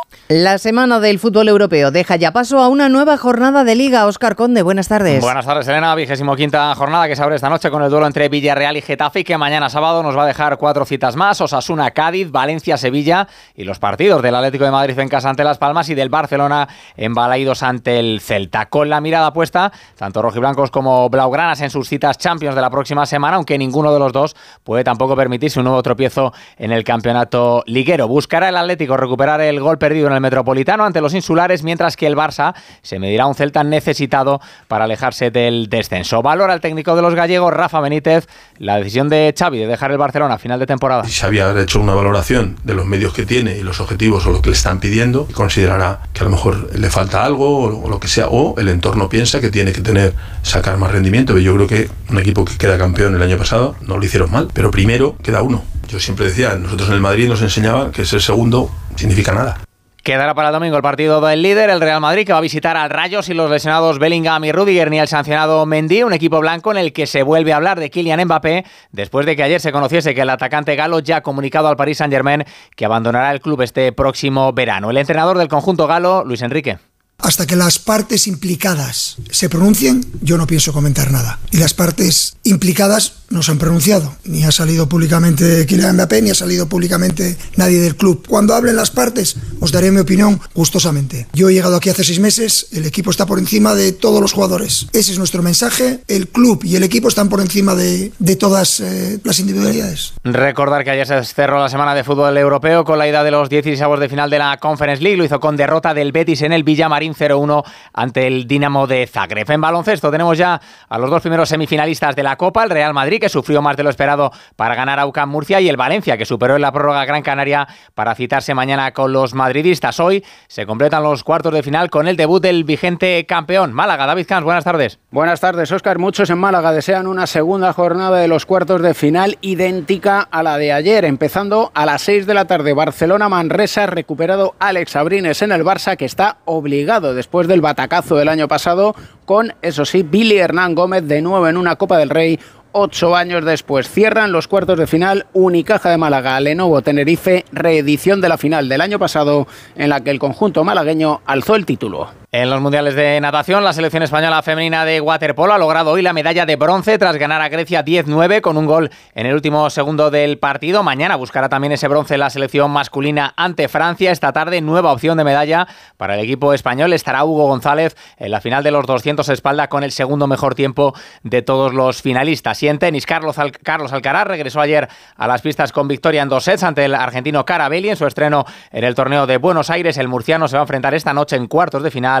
La 0.33 0.59
semana 0.59 1.01
del 1.01 1.19
fútbol 1.19 1.49
europeo 1.49 1.91
deja 1.91 2.15
ya 2.15 2.31
paso 2.31 2.59
a 2.59 2.69
una 2.69 2.87
nueva 2.87 3.17
jornada 3.17 3.65
de 3.65 3.75
Liga. 3.75 4.05
Oscar 4.05 4.37
Conde, 4.37 4.61
buenas 4.61 4.87
tardes. 4.87 5.21
Buenas 5.21 5.45
tardes, 5.45 5.67
Elena. 5.67 5.93
Vigésimo 5.93 6.37
quinta 6.37 6.73
jornada 6.73 7.09
que 7.09 7.17
se 7.17 7.21
abre 7.21 7.35
esta 7.35 7.49
noche 7.49 7.69
con 7.69 7.83
el 7.83 7.89
duelo 7.89 8.07
entre 8.07 8.29
Villarreal 8.29 8.77
y 8.77 8.81
Getafe 8.81 9.25
que 9.25 9.37
mañana 9.37 9.69
sábado 9.69 10.01
nos 10.01 10.17
va 10.17 10.23
a 10.23 10.27
dejar 10.27 10.57
cuatro 10.57 10.85
citas 10.85 11.17
más. 11.17 11.41
Osasuna, 11.41 11.91
Cádiz, 11.91 12.31
Valencia, 12.31 12.77
Sevilla 12.77 13.27
y 13.55 13.65
los 13.65 13.79
partidos 13.79 14.21
del 14.21 14.33
Atlético 14.33 14.63
de 14.63 14.71
Madrid 14.71 14.97
en 14.99 15.09
casa 15.09 15.29
ante 15.29 15.43
Las 15.43 15.57
Palmas 15.57 15.89
y 15.89 15.95
del 15.95 16.07
Barcelona 16.07 16.69
en 16.95 17.13
Balaídos 17.13 17.61
ante 17.61 17.99
el 17.99 18.21
Celta. 18.21 18.67
Con 18.67 18.89
la 18.89 19.01
mirada 19.01 19.33
puesta, 19.33 19.73
tanto 19.97 20.21
rojiblancos 20.21 20.71
como 20.71 21.09
blaugranas 21.09 21.59
en 21.59 21.69
sus 21.69 21.89
citas 21.89 22.17
Champions 22.17 22.55
de 22.55 22.61
la 22.61 22.69
próxima 22.69 23.05
semana, 23.05 23.35
aunque 23.35 23.57
ninguno 23.57 23.91
de 23.91 23.99
los 23.99 24.13
dos 24.13 24.37
puede 24.63 24.85
tampoco 24.85 25.13
permitirse 25.13 25.59
un 25.59 25.65
nuevo 25.65 25.83
tropiezo 25.83 26.31
en 26.57 26.71
el 26.71 26.85
campeonato 26.85 27.63
liguero. 27.65 28.07
Buscará 28.07 28.47
el 28.47 28.55
Atlético 28.55 28.95
recuperar 28.95 29.41
el 29.41 29.59
gol 29.59 29.77
perdido 29.77 30.07
en 30.07 30.13
el 30.13 30.20
Metropolitano 30.21 30.85
ante 30.85 31.01
los 31.01 31.13
insulares, 31.13 31.63
mientras 31.63 31.97
que 31.97 32.07
el 32.07 32.15
Barça 32.15 32.53
se 32.81 32.99
medirá 32.99 33.25
un 33.25 33.35
Celta 33.35 33.63
necesitado 33.63 34.39
para 34.67 34.85
alejarse 34.85 35.31
del 35.31 35.67
descenso. 35.69 36.21
Valora 36.21 36.53
el 36.53 36.61
técnico 36.61 36.95
de 36.95 37.01
los 37.01 37.15
gallegos, 37.15 37.53
Rafa 37.53 37.81
Benítez, 37.81 38.27
la 38.57 38.77
decisión 38.77 39.09
de 39.09 39.33
Xavi 39.37 39.59
de 39.59 39.67
dejar 39.67 39.91
el 39.91 39.97
Barcelona 39.97 40.35
a 40.35 40.37
final 40.37 40.59
de 40.59 40.65
temporada. 40.65 41.03
Si 41.03 41.11
Xavi 41.11 41.39
ha 41.39 41.59
hecho 41.59 41.79
una 41.79 41.93
valoración 41.93 42.57
de 42.63 42.73
los 42.73 42.85
medios 42.85 43.13
que 43.13 43.25
tiene 43.25 43.57
y 43.57 43.63
los 43.63 43.79
objetivos 43.81 44.25
o 44.25 44.31
lo 44.31 44.41
que 44.41 44.49
le 44.49 44.55
están 44.55 44.79
pidiendo, 44.79 45.27
considerará 45.33 46.01
que 46.13 46.21
a 46.21 46.23
lo 46.23 46.29
mejor 46.29 46.69
le 46.77 46.89
falta 46.89 47.23
algo 47.23 47.81
o 47.83 47.89
lo 47.89 47.99
que 47.99 48.07
sea, 48.07 48.27
o 48.27 48.57
el 48.59 48.69
entorno 48.69 49.09
piensa 49.09 49.41
que 49.41 49.49
tiene 49.49 49.71
que 49.71 49.81
tener, 49.81 50.13
sacar 50.43 50.77
más 50.77 50.91
rendimiento. 50.91 51.37
Yo 51.37 51.55
creo 51.55 51.67
que 51.67 51.89
un 52.09 52.19
equipo 52.19 52.45
que 52.45 52.57
queda 52.57 52.77
campeón 52.77 53.15
el 53.15 53.21
año 53.21 53.37
pasado 53.37 53.75
no 53.81 53.97
lo 53.97 54.05
hicieron 54.05 54.31
mal, 54.31 54.49
pero 54.53 54.71
primero 54.71 55.15
queda 55.23 55.41
uno. 55.41 55.63
Yo 55.87 55.99
siempre 55.99 56.25
decía, 56.25 56.55
nosotros 56.55 56.89
en 56.89 56.95
el 56.95 57.01
Madrid 57.01 57.27
nos 57.27 57.41
enseñaba 57.41 57.91
que 57.91 58.05
ser 58.05 58.21
segundo 58.21 58.71
significa 58.95 59.33
nada. 59.33 59.57
Quedará 60.03 60.33
para 60.33 60.49
el 60.49 60.53
domingo 60.53 60.75
el 60.75 60.81
partido 60.81 61.21
del 61.21 61.43
líder, 61.43 61.69
el 61.69 61.79
Real 61.79 62.01
Madrid, 62.01 62.25
que 62.25 62.31
va 62.31 62.39
a 62.39 62.41
visitar 62.41 62.75
al 62.75 62.89
Rayo 62.89 63.21
sin 63.21 63.37
los 63.37 63.51
lesionados 63.51 63.99
Bellingham 63.99 64.43
y 64.43 64.51
Rudiger 64.51 64.89
ni 64.89 64.99
el 64.99 65.07
sancionado 65.07 65.63
Mendy, 65.67 66.01
un 66.01 66.11
equipo 66.11 66.39
blanco 66.39 66.71
en 66.71 66.77
el 66.77 66.91
que 66.91 67.05
se 67.05 67.21
vuelve 67.21 67.53
a 67.53 67.57
hablar 67.57 67.79
de 67.79 67.91
Kylian 67.91 68.25
Mbappé 68.25 68.65
después 68.91 69.27
de 69.27 69.35
que 69.35 69.43
ayer 69.43 69.61
se 69.61 69.71
conociese 69.71 70.15
que 70.15 70.21
el 70.21 70.29
atacante 70.31 70.75
galo 70.75 70.99
ya 71.01 71.17
ha 71.17 71.21
comunicado 71.21 71.67
al 71.67 71.75
Paris 71.75 71.99
Saint-Germain 71.99 72.43
que 72.75 72.85
abandonará 72.85 73.31
el 73.31 73.41
club 73.41 73.61
este 73.61 73.91
próximo 73.91 74.53
verano. 74.53 74.89
El 74.89 74.97
entrenador 74.97 75.37
del 75.37 75.49
conjunto 75.49 75.85
galo, 75.85 76.23
Luis 76.25 76.41
Enrique. 76.41 76.79
Hasta 77.19 77.45
que 77.45 77.55
las 77.55 77.77
partes 77.77 78.25
implicadas 78.25 79.17
se 79.29 79.49
pronuncien, 79.49 80.03
yo 80.23 80.39
no 80.39 80.47
pienso 80.47 80.73
comentar 80.73 81.11
nada. 81.11 81.37
Y 81.51 81.57
las 81.57 81.75
partes 81.75 82.37
implicadas 82.43 83.20
no 83.31 83.41
se 83.41 83.51
han 83.51 83.57
pronunciado. 83.57 84.15
Ni 84.25 84.43
ha 84.43 84.51
salido 84.51 84.87
públicamente 84.87 85.65
Kylian 85.65 85.95
Mbappé, 85.95 86.21
ni 86.21 86.29
ha 86.29 86.35
salido 86.35 86.67
públicamente 86.67 87.37
nadie 87.55 87.79
del 87.79 87.95
club. 87.95 88.25
Cuando 88.27 88.53
hablen 88.53 88.75
las 88.75 88.91
partes, 88.91 89.35
os 89.59 89.71
daré 89.71 89.91
mi 89.91 89.99
opinión 89.99 90.39
gustosamente. 90.53 91.27
Yo 91.33 91.49
he 91.49 91.53
llegado 91.53 91.75
aquí 91.75 91.89
hace 91.89 92.03
seis 92.03 92.19
meses, 92.19 92.67
el 92.71 92.85
equipo 92.85 93.11
está 93.11 93.25
por 93.25 93.39
encima 93.39 93.73
de 93.73 93.91
todos 93.91 94.21
los 94.21 94.33
jugadores. 94.33 94.87
Ese 94.93 95.11
es 95.11 95.17
nuestro 95.17 95.41
mensaje. 95.41 96.01
El 96.07 96.27
club 96.27 96.63
y 96.63 96.75
el 96.75 96.83
equipo 96.83 97.07
están 97.07 97.29
por 97.29 97.41
encima 97.41 97.75
de, 97.75 98.11
de 98.19 98.35
todas 98.35 98.79
eh, 98.79 99.19
las 99.23 99.39
individualidades. 99.39 100.13
Recordar 100.23 100.83
que 100.83 100.91
ayer 100.91 101.07
se 101.07 101.23
cerró 101.23 101.59
la 101.59 101.69
semana 101.69 101.95
de 101.95 102.03
fútbol 102.03 102.37
europeo 102.37 102.83
con 102.83 102.99
la 102.99 103.07
ida 103.07 103.23
de 103.23 103.31
los 103.31 103.49
16 103.49 103.81
de 103.99 104.09
final 104.09 104.29
de 104.29 104.39
la 104.39 104.57
Conference 104.57 105.01
League. 105.01 105.17
Lo 105.17 105.23
hizo 105.25 105.39
con 105.39 105.55
derrota 105.55 105.93
del 105.93 106.11
Betis 106.11 106.41
en 106.41 106.53
el 106.53 106.63
Villamarín 106.63 107.13
0-1 107.13 107.63
ante 107.93 108.27
el 108.27 108.47
Dinamo 108.47 108.87
de 108.87 109.07
Zagreb. 109.07 109.49
En 109.49 109.61
baloncesto 109.61 110.11
tenemos 110.11 110.37
ya 110.37 110.59
a 110.89 110.97
los 110.97 111.09
dos 111.09 111.21
primeros 111.21 111.49
semifinalistas 111.49 112.15
de 112.15 112.23
la 112.23 112.35
Copa, 112.35 112.63
el 112.63 112.69
Real 112.69 112.93
Madrid, 112.93 113.20
que 113.21 113.29
sufrió 113.29 113.61
más 113.61 113.77
de 113.77 113.83
lo 113.83 113.89
esperado 113.89 114.31
para 114.57 114.75
ganar 114.75 114.99
a 114.99 115.05
UCAM 115.05 115.29
Murcia, 115.29 115.61
y 115.61 115.69
el 115.69 115.77
Valencia, 115.77 116.17
que 116.17 116.25
superó 116.25 116.57
en 116.57 116.61
la 116.61 116.73
prórroga 116.73 117.05
Gran 117.05 117.21
Canaria 117.21 117.67
para 117.95 118.15
citarse 118.15 118.53
mañana 118.53 118.91
con 118.91 119.13
los 119.13 119.33
madridistas. 119.33 120.01
Hoy 120.01 120.25
se 120.49 120.65
completan 120.65 121.03
los 121.03 121.23
cuartos 121.23 121.53
de 121.53 121.63
final 121.63 121.89
con 121.89 122.09
el 122.09 122.17
debut 122.17 122.41
del 122.41 122.65
vigente 122.65 123.25
campeón. 123.25 123.71
Málaga, 123.71 124.05
David 124.05 124.25
Camps, 124.27 124.43
buenas 124.43 124.65
tardes. 124.65 124.99
Buenas 125.11 125.39
tardes, 125.39 125.71
Óscar. 125.71 125.99
Muchos 125.99 126.29
en 126.29 126.37
Málaga 126.37 126.73
desean 126.73 127.07
una 127.07 127.27
segunda 127.27 127.71
jornada 127.71 128.19
de 128.19 128.27
los 128.27 128.45
cuartos 128.45 128.81
de 128.81 128.93
final 128.93 129.37
idéntica 129.41 130.21
a 130.21 130.43
la 130.43 130.57
de 130.57 130.73
ayer, 130.73 131.05
empezando 131.05 131.71
a 131.73 131.85
las 131.85 132.01
6 132.01 132.25
de 132.25 132.33
la 132.33 132.45
tarde. 132.45 132.73
Barcelona-Manresa, 132.73 133.85
recuperado 133.85 134.55
Alex 134.59 134.95
Abrines 134.95 135.41
en 135.41 135.51
el 135.51 135.63
Barça, 135.63 135.95
que 135.95 136.05
está 136.05 136.37
obligado 136.45 137.13
después 137.13 137.47
del 137.47 137.61
batacazo 137.61 138.15
del 138.15 138.29
año 138.29 138.47
pasado, 138.47 138.95
con, 139.25 139.53
eso 139.61 139.85
sí, 139.85 140.03
Billy 140.03 140.37
Hernán 140.37 140.75
Gómez 140.75 141.07
de 141.07 141.21
nuevo 141.21 141.47
en 141.47 141.57
una 141.57 141.75
Copa 141.75 141.97
del 141.97 142.09
Rey 142.09 142.39
ocho 142.71 143.15
años 143.15 143.45
después. 143.45 143.89
Cierran 143.89 144.31
los 144.31 144.47
cuartos 144.47 144.77
de 144.77 144.87
final 144.87 145.25
Unicaja 145.33 145.89
de 145.89 145.97
Málaga, 145.97 146.39
Lenovo 146.39 146.81
Tenerife, 146.81 147.45
reedición 147.51 148.21
de 148.21 148.29
la 148.29 148.37
final 148.37 148.69
del 148.69 148.81
año 148.81 148.99
pasado 148.99 149.47
en 149.75 149.89
la 149.89 150.01
que 150.01 150.11
el 150.11 150.19
conjunto 150.19 150.63
malagueño 150.63 151.21
alzó 151.25 151.55
el 151.55 151.65
título. 151.65 152.09
En 152.33 152.49
los 152.49 152.61
mundiales 152.61 152.95
de 152.95 153.19
natación, 153.19 153.61
la 153.65 153.73
selección 153.73 154.03
española 154.03 154.41
femenina 154.41 154.85
de 154.85 155.01
waterpolo 155.01 155.53
ha 155.53 155.57
logrado 155.57 155.91
hoy 155.91 156.01
la 156.01 156.13
medalla 156.13 156.45
de 156.45 156.55
bronce 156.55 156.97
tras 156.97 157.17
ganar 157.17 157.41
a 157.41 157.49
Grecia 157.49 157.83
10-9 157.83 158.39
con 158.39 158.55
un 158.55 158.67
gol 158.67 158.89
en 159.15 159.25
el 159.25 159.33
último 159.33 159.69
segundo 159.69 160.09
del 160.09 160.37
partido. 160.37 160.81
Mañana 160.81 161.17
buscará 161.17 161.49
también 161.49 161.73
ese 161.73 161.89
bronce 161.89 162.17
la 162.17 162.29
selección 162.29 162.71
masculina 162.71 163.33
ante 163.35 163.67
Francia. 163.67 164.13
Esta 164.13 164.31
tarde, 164.31 164.61
nueva 164.61 164.93
opción 164.93 165.17
de 165.17 165.25
medalla 165.25 165.67
para 165.97 166.13
el 166.13 166.21
equipo 166.21 166.53
español. 166.53 166.93
Estará 166.93 167.25
Hugo 167.25 167.47
González 167.47 167.97
en 168.15 168.31
la 168.31 168.39
final 168.39 168.63
de 168.63 168.71
los 168.71 168.85
200 168.85 169.27
espalda 169.27 169.67
con 169.67 169.83
el 169.83 169.91
segundo 169.91 170.25
mejor 170.25 170.55
tiempo 170.55 170.93
de 171.23 171.41
todos 171.41 171.73
los 171.73 172.01
finalistas. 172.01 172.63
Y 172.63 172.69
en 172.69 172.79
tenis, 172.79 173.05
Carlos, 173.05 173.35
Carlos 173.61 173.91
Alcaraz 173.91 174.27
regresó 174.27 174.61
ayer 174.61 174.87
a 175.17 175.27
las 175.27 175.41
pistas 175.41 175.73
con 175.73 175.89
victoria 175.89 176.21
en 176.21 176.29
dos 176.29 176.45
sets 176.45 176.63
ante 176.63 176.85
el 176.85 176.95
argentino 176.95 177.43
Carabelli 177.43 177.89
en 177.89 177.97
su 177.97 178.07
estreno 178.07 178.45
en 178.71 178.85
el 178.85 178.95
torneo 178.95 179.27
de 179.27 179.35
Buenos 179.35 179.69
Aires. 179.69 179.97
El 179.97 180.07
murciano 180.07 180.47
se 180.47 180.55
va 180.55 180.61
a 180.61 180.63
enfrentar 180.63 180.93
esta 180.93 181.13
noche 181.13 181.35
en 181.35 181.47
cuartos 181.47 181.83
de 181.83 181.91
final 181.91 182.20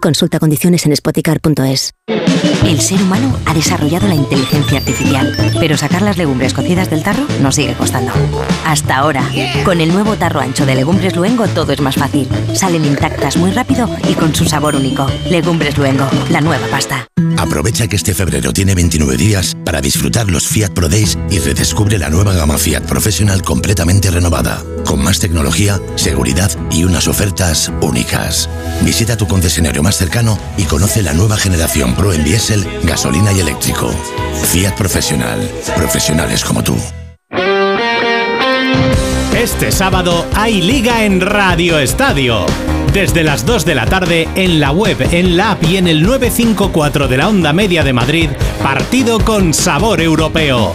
Consulta 0.00 0.38
condiciones 0.38 0.86
en 0.86 0.96
spoticar.es. 0.96 1.92
El 2.64 2.80
ser 2.80 3.02
humano 3.02 3.36
ha 3.44 3.54
desarrollado 3.54 4.08
la 4.08 4.14
inteligencia 4.14 4.78
artificial, 4.78 5.34
pero 5.58 5.76
sacar 5.76 6.02
las 6.02 6.16
legumbres 6.16 6.54
cocidas 6.54 6.88
del 6.88 7.02
tarro 7.02 7.26
nos 7.40 7.54
sigue 7.54 7.74
costando. 7.74 8.12
Hasta 8.64 8.96
ahora, 8.96 9.28
con 9.64 9.80
el 9.80 9.92
nuevo 9.92 10.16
tarro 10.16 10.40
ancho 10.40 10.64
de 10.64 10.74
Legumbres 10.74 11.16
Luengo 11.16 11.46
todo 11.48 11.72
es 11.72 11.80
más 11.80 11.96
fácil. 11.96 12.28
Salen 12.54 12.84
intactas 12.84 13.36
muy 13.36 13.50
rápido 13.50 13.88
y 14.08 14.14
con 14.14 14.34
su 14.34 14.46
sabor 14.46 14.74
único. 14.74 15.06
Legumbres 15.28 15.76
Luengo, 15.76 16.08
la 16.30 16.40
nueva 16.40 16.66
pasta. 16.68 17.06
Aprovecha 17.36 17.88
que 17.88 17.96
este 17.96 18.14
febrero 18.14 18.52
tiene 18.52 18.74
29 18.74 19.16
días 19.16 19.56
para 19.64 19.80
disfrutar 19.80 20.30
los 20.30 20.46
Fiat 20.46 20.72
Pro 20.72 20.88
Days 20.88 21.16
y 21.30 21.38
redescubre 21.38 21.98
la 21.98 22.10
nueva 22.10 22.34
gama 22.34 22.58
Fiat 22.58 22.82
Professional 22.82 23.42
completamente 23.42 24.10
renovada, 24.10 24.62
con 24.84 25.02
más 25.02 25.20
tecnología, 25.20 25.80
seguridad 25.96 26.50
y 26.70 26.84
unas 26.84 27.08
ofertas 27.08 27.72
únicas. 27.80 28.48
Visita 28.82 29.16
tu 29.16 29.26
concesionario 29.26 29.82
más 29.82 29.89
cercano 29.96 30.38
y 30.56 30.64
conoce 30.64 31.02
la 31.02 31.12
nueva 31.12 31.36
generación 31.36 31.94
Pro 31.94 32.12
en 32.12 32.24
diésel, 32.24 32.66
gasolina 32.82 33.32
y 33.32 33.40
eléctrico. 33.40 33.90
Fiat 34.52 34.74
Professional, 34.76 35.50
profesionales 35.76 36.44
como 36.44 36.62
tú. 36.62 36.76
Este 39.34 39.72
sábado 39.72 40.26
hay 40.34 40.60
liga 40.60 41.04
en 41.04 41.20
Radio 41.20 41.78
Estadio. 41.78 42.44
Desde 42.92 43.22
las 43.22 43.46
2 43.46 43.64
de 43.64 43.74
la 43.74 43.86
tarde 43.86 44.28
en 44.34 44.60
la 44.60 44.72
web, 44.72 44.96
en 45.12 45.36
la 45.36 45.52
app 45.52 45.62
y 45.62 45.76
en 45.76 45.86
el 45.86 46.02
954 46.02 47.08
de 47.08 47.16
la 47.16 47.28
Onda 47.28 47.52
Media 47.52 47.84
de 47.84 47.92
Madrid, 47.92 48.30
partido 48.62 49.20
con 49.20 49.54
sabor 49.54 50.00
europeo. 50.00 50.74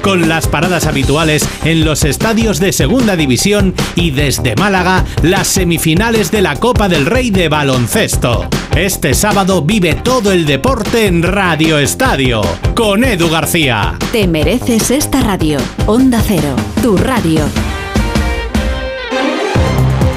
con 0.00 0.28
las 0.28 0.46
paradas 0.46 0.86
habituales 0.86 1.46
en 1.64 1.84
los 1.84 2.04
estadios 2.04 2.58
de 2.60 2.72
Segunda 2.72 3.16
División 3.16 3.74
y 3.94 4.10
desde 4.10 4.56
Málaga 4.56 5.04
las 5.22 5.48
semifinales 5.48 6.30
de 6.30 6.42
la 6.42 6.56
Copa 6.56 6.88
del 6.88 7.06
Rey 7.06 7.30
de 7.30 7.48
baloncesto. 7.48 8.48
Este 8.76 9.14
sábado 9.14 9.62
vive 9.62 9.94
todo 9.94 10.32
el 10.32 10.46
deporte 10.46 11.06
en 11.06 11.22
Radio 11.22 11.78
Estadio 11.78 12.42
con 12.74 13.04
Edu 13.04 13.28
García. 13.28 13.96
Te 14.12 14.26
mereces 14.26 14.90
esta 14.90 15.22
radio. 15.22 15.58
Onda 15.86 16.22
Cero, 16.26 16.56
tu 16.82 16.96
radio. 16.96 17.44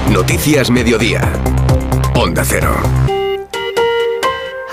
Noticias 0.10 0.70
Mediodía. 0.70 1.34
Onda 2.16 2.44
Cero. 2.46 3.03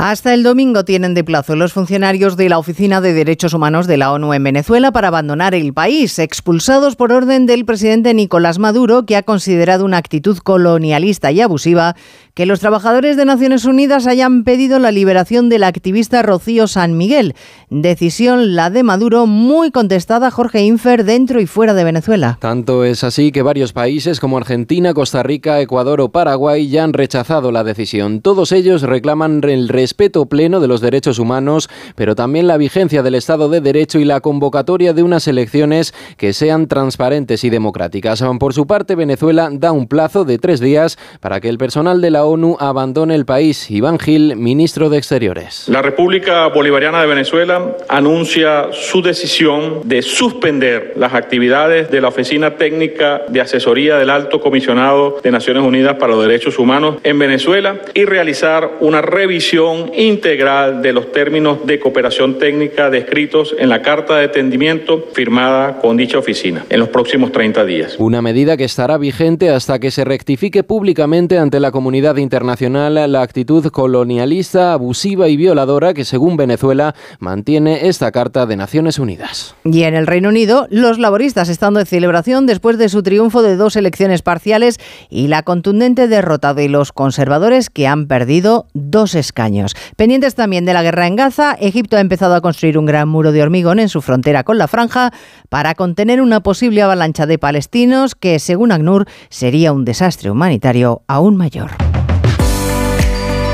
Hasta 0.03 0.33
el 0.33 0.43
domingo 0.43 0.87
tienen 0.87 1.13
de 1.13 1.23
plazo 1.23 1.57
los 1.57 1.75
funcionarios 1.75 2.39
de 2.39 2.49
la 2.49 2.57
Oficina 2.57 3.03
de 3.03 3.13
Derechos 3.13 3.53
Humanos 3.53 3.87
de 3.87 3.99
la 3.99 4.13
ONU 4.13 4.33
en 4.33 4.43
Venezuela 4.43 4.93
para 4.93 5.09
abandonar 5.09 5.55
el 5.55 5.75
país, 5.75 6.19
expulsados 6.19 6.97
por 6.97 7.13
orden 7.13 7.45
del 7.45 7.67
presidente 7.67 8.15
Nicolás 8.15 8.59
Maduro, 8.59 9.05
que 9.05 9.17
ha 9.17 9.23
considerado 9.23 9.85
una 9.85 9.99
actitud 9.99 10.39
colonialista 10.39 11.33
y 11.33 11.43
abusiva 11.43 11.97
que 12.35 12.47
los 12.47 12.61
trabajadores 12.61 13.17
de 13.17 13.25
Naciones 13.25 13.65
Unidas 13.65 14.07
hayan 14.07 14.45
pedido 14.45 14.79
la 14.79 14.91
liberación 14.91 15.49
de 15.49 15.59
la 15.59 15.67
activista 15.67 16.23
Rocío 16.23 16.67
San 16.67 16.97
Miguel. 16.97 17.35
Decisión 17.71 18.55
la 18.55 18.71
de 18.71 18.83
Maduro 18.83 19.27
muy 19.27 19.71
contestada 19.71 20.31
Jorge 20.31 20.63
Infer 20.63 21.05
dentro 21.05 21.41
y 21.41 21.47
fuera 21.47 21.75
de 21.75 21.85
Venezuela. 21.85 22.39
Tanto 22.41 22.85
es 22.85 23.05
así 23.05 23.33
que 23.33 23.43
varios 23.43 23.73
países 23.73 24.21
como 24.21 24.37
Argentina, 24.37 24.95
Costa 24.95 25.23
Rica, 25.23 25.61
Ecuador 25.61 26.01
o 26.01 26.11
Paraguay 26.11 26.69
ya 26.69 26.85
han 26.85 26.93
rechazado 26.93 27.53
la 27.53 27.65
decisión. 27.65 28.21
Todos 28.21 28.53
ellos 28.53 28.83
reclaman 28.83 29.41
el 29.45 29.69
respeto 29.69 30.27
pleno 30.27 30.61
de 30.61 30.69
los 30.69 30.81
derechos 30.81 31.19
humanos, 31.19 31.69
pero 31.95 32.15
también 32.15 32.47
la 32.47 32.57
vigencia 32.57 33.03
del 33.03 33.15
Estado 33.15 33.49
de 33.49 33.61
Derecho 33.61 33.99
y 33.99 34.05
la 34.05 34.21
convocatoria 34.21 34.93
de 34.93 35.03
unas 35.03 35.29
elecciones 35.29 35.95
que 36.17 36.33
sean 36.33 36.67
transparentes 36.67 37.45
y 37.45 37.51
democráticas. 37.51 38.23
Por 38.39 38.55
su 38.55 38.67
parte, 38.67 38.95
Venezuela 38.95 39.51
da 39.53 39.73
un 39.73 39.87
plazo 39.87 40.25
de 40.25 40.39
tres 40.39 40.61
días 40.61 40.99
para 41.21 41.41
que 41.41 41.49
el 41.49 41.59
personal 41.59 42.01
de 42.01 42.11
la 42.11 42.20
ONU 42.25 42.57
abandone 42.59 43.15
el 43.15 43.25
país. 43.25 43.71
Iván 43.71 43.99
Gil, 43.99 44.37
ministro 44.37 44.89
de 44.89 44.99
Exteriores. 44.99 45.65
La 45.69 45.83
República 45.83 46.47
Bolivariana 46.49 47.01
de 47.01 47.07
Venezuela 47.07 47.77
anuncia 47.89 48.69
su 48.73 49.03
decisión 49.03 49.81
de 49.85 50.03
suspender 50.03 50.95
las 50.97 51.15
actividades 51.15 51.91
de 51.91 52.01
la 52.01 52.09
Oficina 52.09 52.57
Técnica 52.57 53.23
de 53.29 53.41
Asesoría 53.41 53.97
del 53.97 54.11
Alto 54.11 54.41
Comisionado 54.41 55.19
de 55.23 55.31
Naciones 55.31 55.63
Unidas 55.63 55.97
para 55.97 56.15
los 56.15 56.23
Derechos 56.23 56.59
Humanos 56.59 56.97
en 57.03 57.19
Venezuela 57.19 57.81
y 57.95 58.05
realizar 58.05 58.79
una 58.81 59.03
revisión 59.03 59.93
integral 59.95 60.83
de 60.83 60.93
los 60.93 61.13
términos 61.13 61.67
de 61.67 61.79
cooperación 61.79 62.39
técnica 62.39 62.91
descritos 62.91 63.55
en 63.59 63.69
la 63.69 63.83
carta 63.83 64.17
de 64.17 64.25
entendimiento 64.25 65.09
firmada 65.13 65.79
con 65.79 65.97
dicha 65.97 66.19
oficina 66.19 66.65
en 66.69 66.81
los 66.81 66.89
próximos 66.89 67.33
30 67.33 67.65
días. 67.65 67.97
Una 67.99 68.23
medida 68.23 68.57
que 68.57 68.65
estará 68.65 68.99
vigente 68.99 69.51
hasta 69.51 69.79
que 69.79 69.91
se 69.91 70.05
rectifique 70.05 70.63
públicamente 70.63 71.39
ante 71.39 71.61
la 71.61 71.71
comunidad 71.71 72.10
internacional 72.19 73.13
la 73.13 73.23
actitud 73.23 73.67
colonialista, 73.69 74.73
abusiva 74.73 75.29
y 75.29 75.37
violadora 75.37 75.95
que 75.95 76.05
según 76.05 76.37
Venezuela 76.37 76.95
mantiene 77.19 77.89
esta 77.89 78.11
Carta 78.11 78.47
de 78.47 78.57
Naciones 78.57 78.99
Unidas. 78.99 79.55
Y 79.65 79.83
en 79.83 79.95
el 79.95 80.07
Reino 80.07 80.31
Unido, 80.31 80.67
los 80.71 80.99
laboristas 80.99 81.49
están 81.49 81.75
de 81.75 81.85
celebración 81.85 82.47
después 82.47 82.79
de 82.79 82.89
su 82.89 83.03
triunfo 83.03 83.43
de 83.43 83.57
dos 83.57 83.77
elecciones 83.77 84.23
parciales 84.23 84.79
y 85.09 85.29
la 85.29 85.43
contundente 85.43 86.09
derrota 86.09 86.55
de 86.55 86.69
los 86.69 86.93
conservadores 86.93 87.71
que 87.71 87.87
han 87.87 88.07
perdido 88.07 88.67
dos 88.75 89.15
escaños. 89.15 89.75
Pendientes 89.97 90.35
también 90.35 90.65
de 90.65 90.73
la 90.73 90.83
guerra 90.83 91.07
en 91.07 91.17
Gaza, 91.17 91.57
Egipto 91.61 91.97
ha 91.97 92.01
empezado 92.01 92.35
a 92.35 92.41
construir 92.41 92.79
un 92.79 92.87
gran 92.87 93.09
muro 93.09 93.33
de 93.33 93.43
hormigón 93.43 93.79
en 93.79 93.89
su 93.89 94.03
frontera 94.03 94.45
con 94.45 94.59
la 94.59 94.69
franja 94.69 95.13
para 95.49 95.75
contener 95.75 96.21
una 96.21 96.41
posible 96.41 96.83
avalancha 96.83 97.27
de 97.27 97.39
palestinos 97.39 98.15
que, 98.15 98.39
según 98.39 98.73
ACNUR, 98.73 99.07
sería 99.29 99.73
un 99.73 99.85
desastre 99.85 100.31
humanitario 100.31 101.03
aún 101.07 101.37
mayor. 101.37 101.71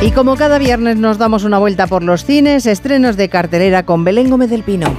Y 0.03 0.11
como 0.11 0.37
cada 0.37 0.59
viernes 0.59 0.97
nos 0.97 1.17
damos 1.17 1.45
una 1.45 1.59
vuelta 1.59 1.87
por 1.87 2.03
los 2.03 2.25
cines, 2.25 2.67
estrenos 2.67 3.17
de 3.17 3.29
cartelera 3.31 3.85
con 3.85 4.05
Belén 4.05 4.29
Gómez 4.29 4.51
del 4.51 4.63
Pino. 4.63 4.95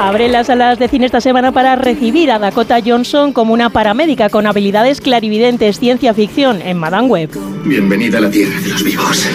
Abre 0.00 0.28
las 0.28 0.48
salas 0.48 0.78
de 0.78 0.88
cine 0.88 1.06
esta 1.06 1.20
semana 1.20 1.52
para 1.52 1.76
recibir 1.76 2.30
a 2.30 2.38
Dakota 2.38 2.78
Johnson 2.84 3.32
como 3.32 3.52
una 3.52 3.70
paramédica 3.70 4.28
con 4.28 4.46
habilidades 4.46 5.00
clarividentes 5.00 5.78
ciencia 5.78 6.14
ficción 6.14 6.60
en 6.62 6.78
Madame 6.78 7.08
Web. 7.08 7.30
Bienvenida 7.64 8.18
a 8.18 8.22
la 8.22 8.30
tierra 8.30 8.58
de 8.60 8.68
los 8.68 8.82
vivos. 8.82 9.26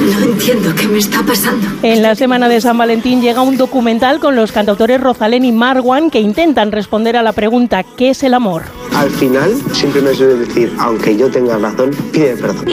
No 0.00 0.32
entiendo 0.32 0.74
qué 0.74 0.88
me 0.88 0.98
está 0.98 1.22
pasando. 1.22 1.66
En 1.82 2.02
la 2.02 2.14
semana 2.14 2.48
de 2.48 2.60
San 2.60 2.78
Valentín 2.78 3.20
llega 3.20 3.42
un 3.42 3.56
documental 3.56 4.18
con 4.18 4.36
los 4.36 4.52
cantautores 4.52 5.00
Rosalén 5.00 5.44
y 5.44 5.52
Marwan 5.52 6.10
que 6.10 6.20
intentan 6.20 6.72
responder 6.72 7.16
a 7.16 7.22
la 7.22 7.32
pregunta 7.32 7.82
¿qué 7.82 8.10
es 8.10 8.22
el 8.22 8.34
amor? 8.34 8.62
Al 8.98 9.10
final 9.10 9.54
siempre 9.72 10.02
me 10.02 10.12
suele 10.12 10.34
decir, 10.34 10.72
aunque 10.78 11.16
yo 11.16 11.30
tenga 11.30 11.56
razón, 11.56 11.90
pide 12.12 12.36
perdón. 12.36 12.64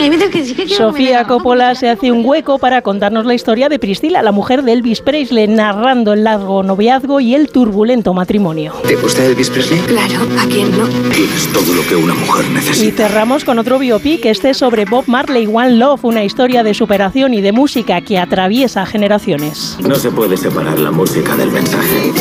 Sofía 0.76 1.24
Coppola 1.24 1.76
se 1.76 1.88
hace 1.88 2.10
un 2.10 2.26
hueco 2.26 2.58
para 2.58 2.82
contarnos 2.82 3.24
la 3.26 3.34
historia 3.34 3.68
de 3.68 3.78
Priscila, 3.78 4.22
la 4.22 4.32
mujer 4.32 4.64
de 4.64 4.72
Elvis 4.72 5.02
Presley, 5.02 5.46
narrando 5.46 6.12
el 6.12 6.24
largo 6.24 6.64
noviazgo 6.64 7.20
y 7.20 7.36
el 7.36 7.48
turbulento 7.48 8.12
matrimonio. 8.12 8.72
¿Te 8.88 8.96
gusta 8.96 9.24
Elvis 9.24 9.50
Presley? 9.50 9.78
Claro, 9.82 10.26
¿a 10.40 10.46
quién 10.46 10.76
no? 10.76 10.88
Tienes 11.14 11.46
todo 11.52 11.72
lo 11.72 11.86
que 11.86 11.94
una 11.94 12.14
mujer 12.14 12.46
Y 12.50 12.54
necesita. 12.54 13.06
cerramos 13.06 13.44
con 13.44 13.60
otro 13.60 13.78
biopic, 13.78 14.24
este 14.26 14.52
sobre 14.52 14.84
Bob 14.84 15.04
Marley 15.06 15.46
One 15.46 15.76
Love, 15.76 16.04
una 16.04 16.24
historia 16.24 16.64
de 16.64 16.74
superación 16.74 17.34
y 17.34 17.40
de 17.40 17.52
música 17.52 18.00
que 18.00 18.18
atraviesa 18.18 18.84
generaciones. 18.84 19.78
No 19.86 19.94
se 19.94 20.10
puede 20.10 20.36
separar 20.36 20.80
la 20.80 20.90
música 20.90 21.36
del 21.36 21.52
mensaje. 21.52 22.12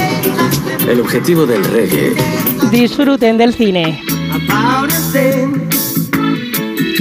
El 0.87 0.99
objetivo 0.99 1.47
del 1.47 1.63
reggae 1.63 2.13
Disfruten 2.71 3.37
del 3.37 3.53
cine. 3.53 3.94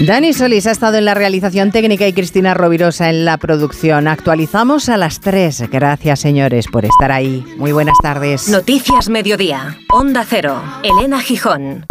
Dani 0.07 0.35
Solís 0.35 0.66
ha 0.66 0.70
estado 0.70 0.99
en 0.99 1.07
la 1.07 1.14
realización 1.14 1.73
técnica 1.73 2.07
y 2.07 2.12
Cristina 2.12 2.53
Rovirosa 2.53 3.09
en 3.09 3.25
la 3.25 3.38
producción. 3.38 4.07
Actualizamos 4.07 4.90
a 4.90 4.99
las 4.99 5.20
3. 5.20 5.70
Gracias, 5.70 6.20
señores, 6.20 6.66
por 6.66 6.85
estar 6.85 7.11
ahí. 7.11 7.42
Muy 7.57 7.73
buenas 7.73 7.97
tardes. 8.03 8.49
Noticias 8.49 9.09
Mediodía. 9.09 9.79
Onda 9.90 10.27
Cero. 10.29 10.62
Elena 10.83 11.20
Gijón. 11.20 11.87